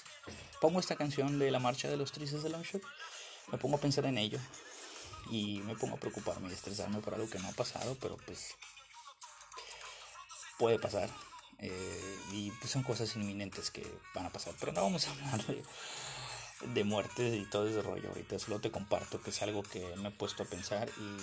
pongo 0.62 0.80
esta 0.80 0.96
canción 0.96 1.40
de 1.40 1.52
la 1.52 1.60
marcha 1.60 1.90
de 1.90 1.98
los 1.98 2.12
tristes 2.12 2.44
de 2.44 2.50
Longshot 2.50 2.84
me 3.52 3.58
pongo 3.58 3.78
a 3.78 3.82
pensar 3.82 4.06
en 4.06 4.18
ello 4.18 4.40
y 5.30 5.62
me 5.62 5.76
pongo 5.76 5.96
a 5.96 6.00
preocuparme 6.00 6.50
y 6.50 6.54
estresarme 6.54 7.00
por 7.00 7.14
algo 7.14 7.30
que 7.30 7.40
no 7.40 7.48
ha 7.48 7.54
pasado, 7.54 7.98
pero 8.00 8.18
pues 8.18 8.56
puede 10.58 10.80
pasar. 10.80 11.10
Eh, 11.60 12.20
y 12.32 12.52
pues 12.52 12.72
son 12.72 12.84
cosas 12.84 13.16
inminentes 13.16 13.70
que 13.70 13.86
van 14.16 14.26
a 14.26 14.30
pasar. 14.30 14.54
Pero 14.60 14.72
no 14.72 14.82
vamos 14.82 15.08
a 15.08 15.12
hablar 15.12 15.46
de, 15.46 15.64
de 16.62 16.84
muertes 16.84 17.34
y 17.36 17.46
todo 17.46 17.68
ese 17.68 17.82
rollo 17.82 18.10
ahorita. 18.10 18.40
Solo 18.40 18.60
te 18.60 18.72
comparto 18.72 19.22
que 19.22 19.30
es 19.30 19.42
algo 19.42 19.64
que 19.64 19.96
me 19.98 20.10
he 20.10 20.12
puesto 20.12 20.44
a 20.44 20.46
pensar 20.46 20.90
y 20.98 21.18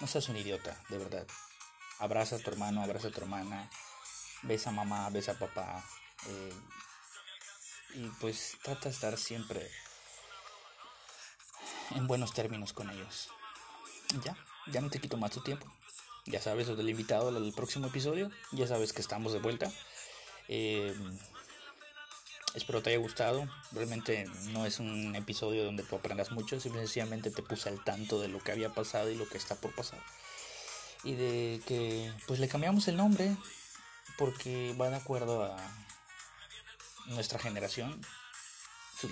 no 0.00 0.06
seas 0.06 0.28
un 0.28 0.36
idiota, 0.36 0.76
de 0.88 0.98
verdad. 0.98 1.26
Abraza 1.98 2.36
a 2.36 2.38
tu 2.38 2.50
hermano, 2.50 2.82
abraza 2.82 3.08
a 3.08 3.10
tu 3.10 3.20
hermana, 3.20 3.70
besa 4.42 4.70
a 4.70 4.72
mamá, 4.72 5.08
besa 5.10 5.32
a 5.32 5.38
papá. 5.38 5.84
Eh, 6.28 6.52
y 7.94 8.08
pues 8.20 8.58
trata 8.62 8.88
de 8.88 8.94
estar 8.94 9.16
siempre 9.16 9.70
en 11.94 12.06
buenos 12.06 12.32
términos 12.32 12.72
con 12.72 12.90
ellos. 12.90 13.30
Ya, 14.24 14.36
ya 14.70 14.80
no 14.80 14.90
te 14.90 15.00
quito 15.00 15.16
más 15.16 15.30
tu 15.30 15.40
tiempo. 15.40 15.66
Ya 16.26 16.40
sabes, 16.42 16.66
lo 16.66 16.76
del 16.76 16.90
invitado 16.90 17.28
al 17.28 17.52
próximo 17.52 17.86
episodio. 17.86 18.30
Ya 18.52 18.66
sabes 18.66 18.92
que 18.92 19.00
estamos 19.00 19.32
de 19.32 19.38
vuelta. 19.38 19.70
Eh, 20.48 20.94
espero 22.56 22.82
te 22.82 22.90
haya 22.90 22.98
gustado. 22.98 23.46
Realmente 23.70 24.28
no 24.50 24.66
es 24.66 24.80
un 24.80 25.14
episodio 25.14 25.64
donde 25.64 25.84
tú 25.84 25.94
aprendas 25.94 26.32
mucho. 26.32 26.58
Simplemente 26.58 27.30
te 27.30 27.42
puse 27.42 27.68
al 27.68 27.84
tanto 27.84 28.20
de 28.20 28.28
lo 28.28 28.40
que 28.40 28.52
había 28.52 28.70
pasado 28.70 29.10
y 29.10 29.14
lo 29.14 29.28
que 29.28 29.38
está 29.38 29.54
por 29.54 29.74
pasar. 29.74 30.00
Y 31.04 31.14
de 31.14 31.60
que 31.66 32.12
pues 32.26 32.40
le 32.40 32.48
cambiamos 32.48 32.88
el 32.88 32.96
nombre 32.96 33.36
porque 34.18 34.74
va 34.80 34.90
de 34.90 34.96
acuerdo 34.96 35.44
a 35.44 35.56
nuestra 37.06 37.38
generación, 37.38 38.00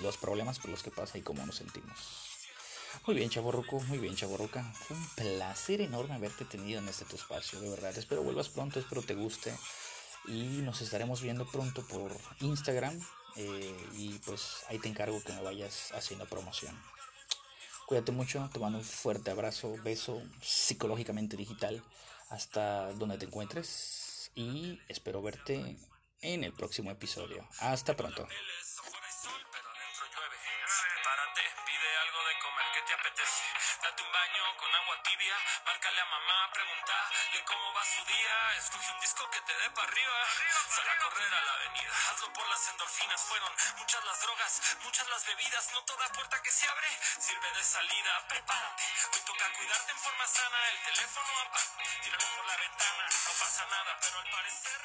los 0.01 0.17
problemas 0.17 0.59
por 0.59 0.71
los 0.71 0.83
que 0.83 0.91
pasa 0.91 1.17
y 1.17 1.21
cómo 1.21 1.45
nos 1.45 1.55
sentimos. 1.55 2.25
Muy 3.05 3.15
bien, 3.15 3.29
chaborruco, 3.29 3.79
muy 3.81 3.99
bien, 3.99 4.15
chaborruca. 4.15 4.63
Fue 4.73 4.97
un 4.97 5.07
placer 5.09 5.81
enorme 5.81 6.15
haberte 6.15 6.43
tenido 6.43 6.79
en 6.79 6.87
este 6.89 7.05
tu 7.05 7.15
espacio, 7.15 7.59
de 7.61 7.69
verdad. 7.69 7.95
Espero 7.97 8.23
vuelvas 8.23 8.49
pronto, 8.49 8.79
espero 8.79 9.03
te 9.03 9.13
guste. 9.13 9.55
Y 10.27 10.61
nos 10.63 10.81
estaremos 10.81 11.21
viendo 11.21 11.45
pronto 11.45 11.85
por 11.87 12.11
Instagram. 12.39 12.99
Eh, 13.35 13.89
y 13.93 14.19
pues 14.19 14.63
ahí 14.69 14.79
te 14.79 14.87
encargo 14.87 15.21
que 15.23 15.33
me 15.33 15.41
vayas 15.41 15.91
haciendo 15.93 16.25
promoción. 16.25 16.77
Cuídate 17.87 18.11
mucho, 18.11 18.49
te 18.51 18.59
mando 18.59 18.79
un 18.79 18.83
fuerte 18.83 19.31
abrazo, 19.31 19.75
beso 19.83 20.21
psicológicamente 20.41 21.37
digital 21.37 21.83
hasta 22.29 22.91
donde 22.93 23.17
te 23.17 23.25
encuentres. 23.25 24.31
Y 24.35 24.79
espero 24.89 25.21
verte 25.21 25.77
en 26.21 26.43
el 26.43 26.53
próximo 26.53 26.91
episodio. 26.91 27.47
Hasta 27.59 27.95
pronto. 27.95 28.27
Las 42.55 42.69
endorfinas. 42.69 43.21
Fueron 43.21 43.51
muchas 43.77 44.03
las 44.05 44.21
drogas, 44.21 44.61
muchas 44.83 45.07
las 45.09 45.25
bebidas. 45.25 45.71
No 45.73 45.83
toda 45.83 46.07
puerta 46.13 46.41
que 46.41 46.51
se 46.51 46.67
abre 46.67 46.87
sirve 47.19 47.51
de 47.51 47.63
salida. 47.63 48.27
Prepárate. 48.29 48.83
Hoy 49.11 49.21
toca 49.25 49.51
cuidarte 49.57 49.91
en 49.91 49.99
forma 49.99 50.27
sana. 50.27 50.69
El 50.69 50.79
teléfono. 50.83 51.33
Tíralo 52.03 52.27
por 52.35 52.45
la 52.45 52.57
ventana. 52.57 53.05
No 53.25 53.31
pasa 53.39 53.65
nada, 53.65 53.97
pero 53.99 54.19
al 54.19 54.29
parecer 54.31 54.79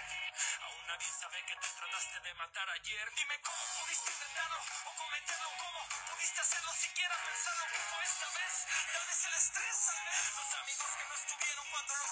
aún 0.66 0.86
nadie 0.86 1.10
sabe 1.20 1.44
que 1.46 1.56
te 1.56 1.68
trataste 1.68 2.20
de 2.20 2.34
matar 2.34 2.70
ayer. 2.70 3.12
Dime 3.14 3.40
cómo 3.40 3.62
pudiste 3.78 4.10
intentarlo 4.10 4.58
o 4.86 4.90
cometerlo. 4.96 5.50
¿Cómo 5.58 5.80
pudiste 6.10 6.40
hacerlo 6.40 6.72
siquiera 6.74 7.14
pensando 7.24 7.64
que 7.70 7.78
fue 7.78 8.02
esta 8.02 8.28
vez? 8.34 8.54
Tal 8.92 9.06
vez 9.06 9.24
el 9.24 9.34
estrés. 9.34 9.78
Los 10.34 10.54
amigos 10.58 10.90
que 10.98 11.04
no 11.06 11.14
estuvieron 11.14 11.66
cuando 11.70 11.94
los 11.94 12.10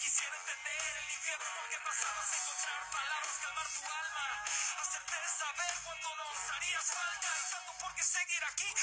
Quisiera 0.00 0.36
entender 0.36 0.96
el 1.02 1.10
infierno 1.10 1.68
que 1.70 1.78
pasabas, 1.78 2.26
encontrar 2.32 2.90
palabras, 2.90 3.34
calmar 3.42 3.66
tu 3.66 3.82
alma, 3.82 4.44
hacerte 4.80 5.16
saber 5.38 5.74
cuando 5.82 6.14
nos 6.14 6.50
harías 6.54 6.84
falta 6.84 7.28
y 7.38 7.50
tanto 7.50 7.72
por 7.80 7.94
qué 7.94 8.02
seguir 8.04 8.44
aquí. 8.44 8.77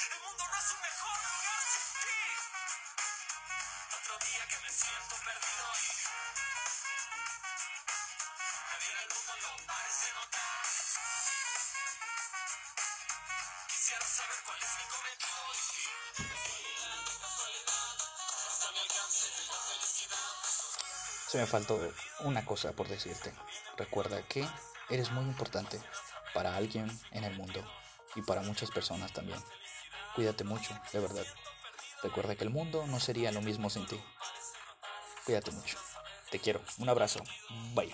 Me 21.36 21.46
faltó 21.46 21.78
una 22.22 22.46
cosa 22.46 22.72
por 22.72 22.88
decirte. 22.88 23.34
Recuerda 23.76 24.22
que 24.22 24.48
eres 24.90 25.12
muy 25.12 25.26
importante 25.26 25.82
para 26.34 26.56
alguien 26.56 26.90
en 27.12 27.26
el 27.26 27.36
mundo 27.36 27.62
y 28.16 28.22
para 28.22 28.42
muchas 28.42 28.72
personas 28.72 29.12
también. 29.12 29.40
Cuídate 30.16 30.46
mucho, 30.46 30.74
de 30.94 31.00
verdad. 31.02 31.26
Recuerda 32.04 32.36
que 32.36 32.46
el 32.46 32.52
mundo 32.52 32.88
no 32.88 33.02
sería 33.02 33.34
lo 33.34 33.42
mismo 33.42 33.70
sin 33.70 33.86
ti. 33.86 34.02
Cuídate 35.26 35.52
mucho. 35.52 35.78
Te 36.32 36.40
quiero. 36.40 36.62
Un 36.78 36.88
abrazo. 36.88 37.20
Bye. 37.74 37.94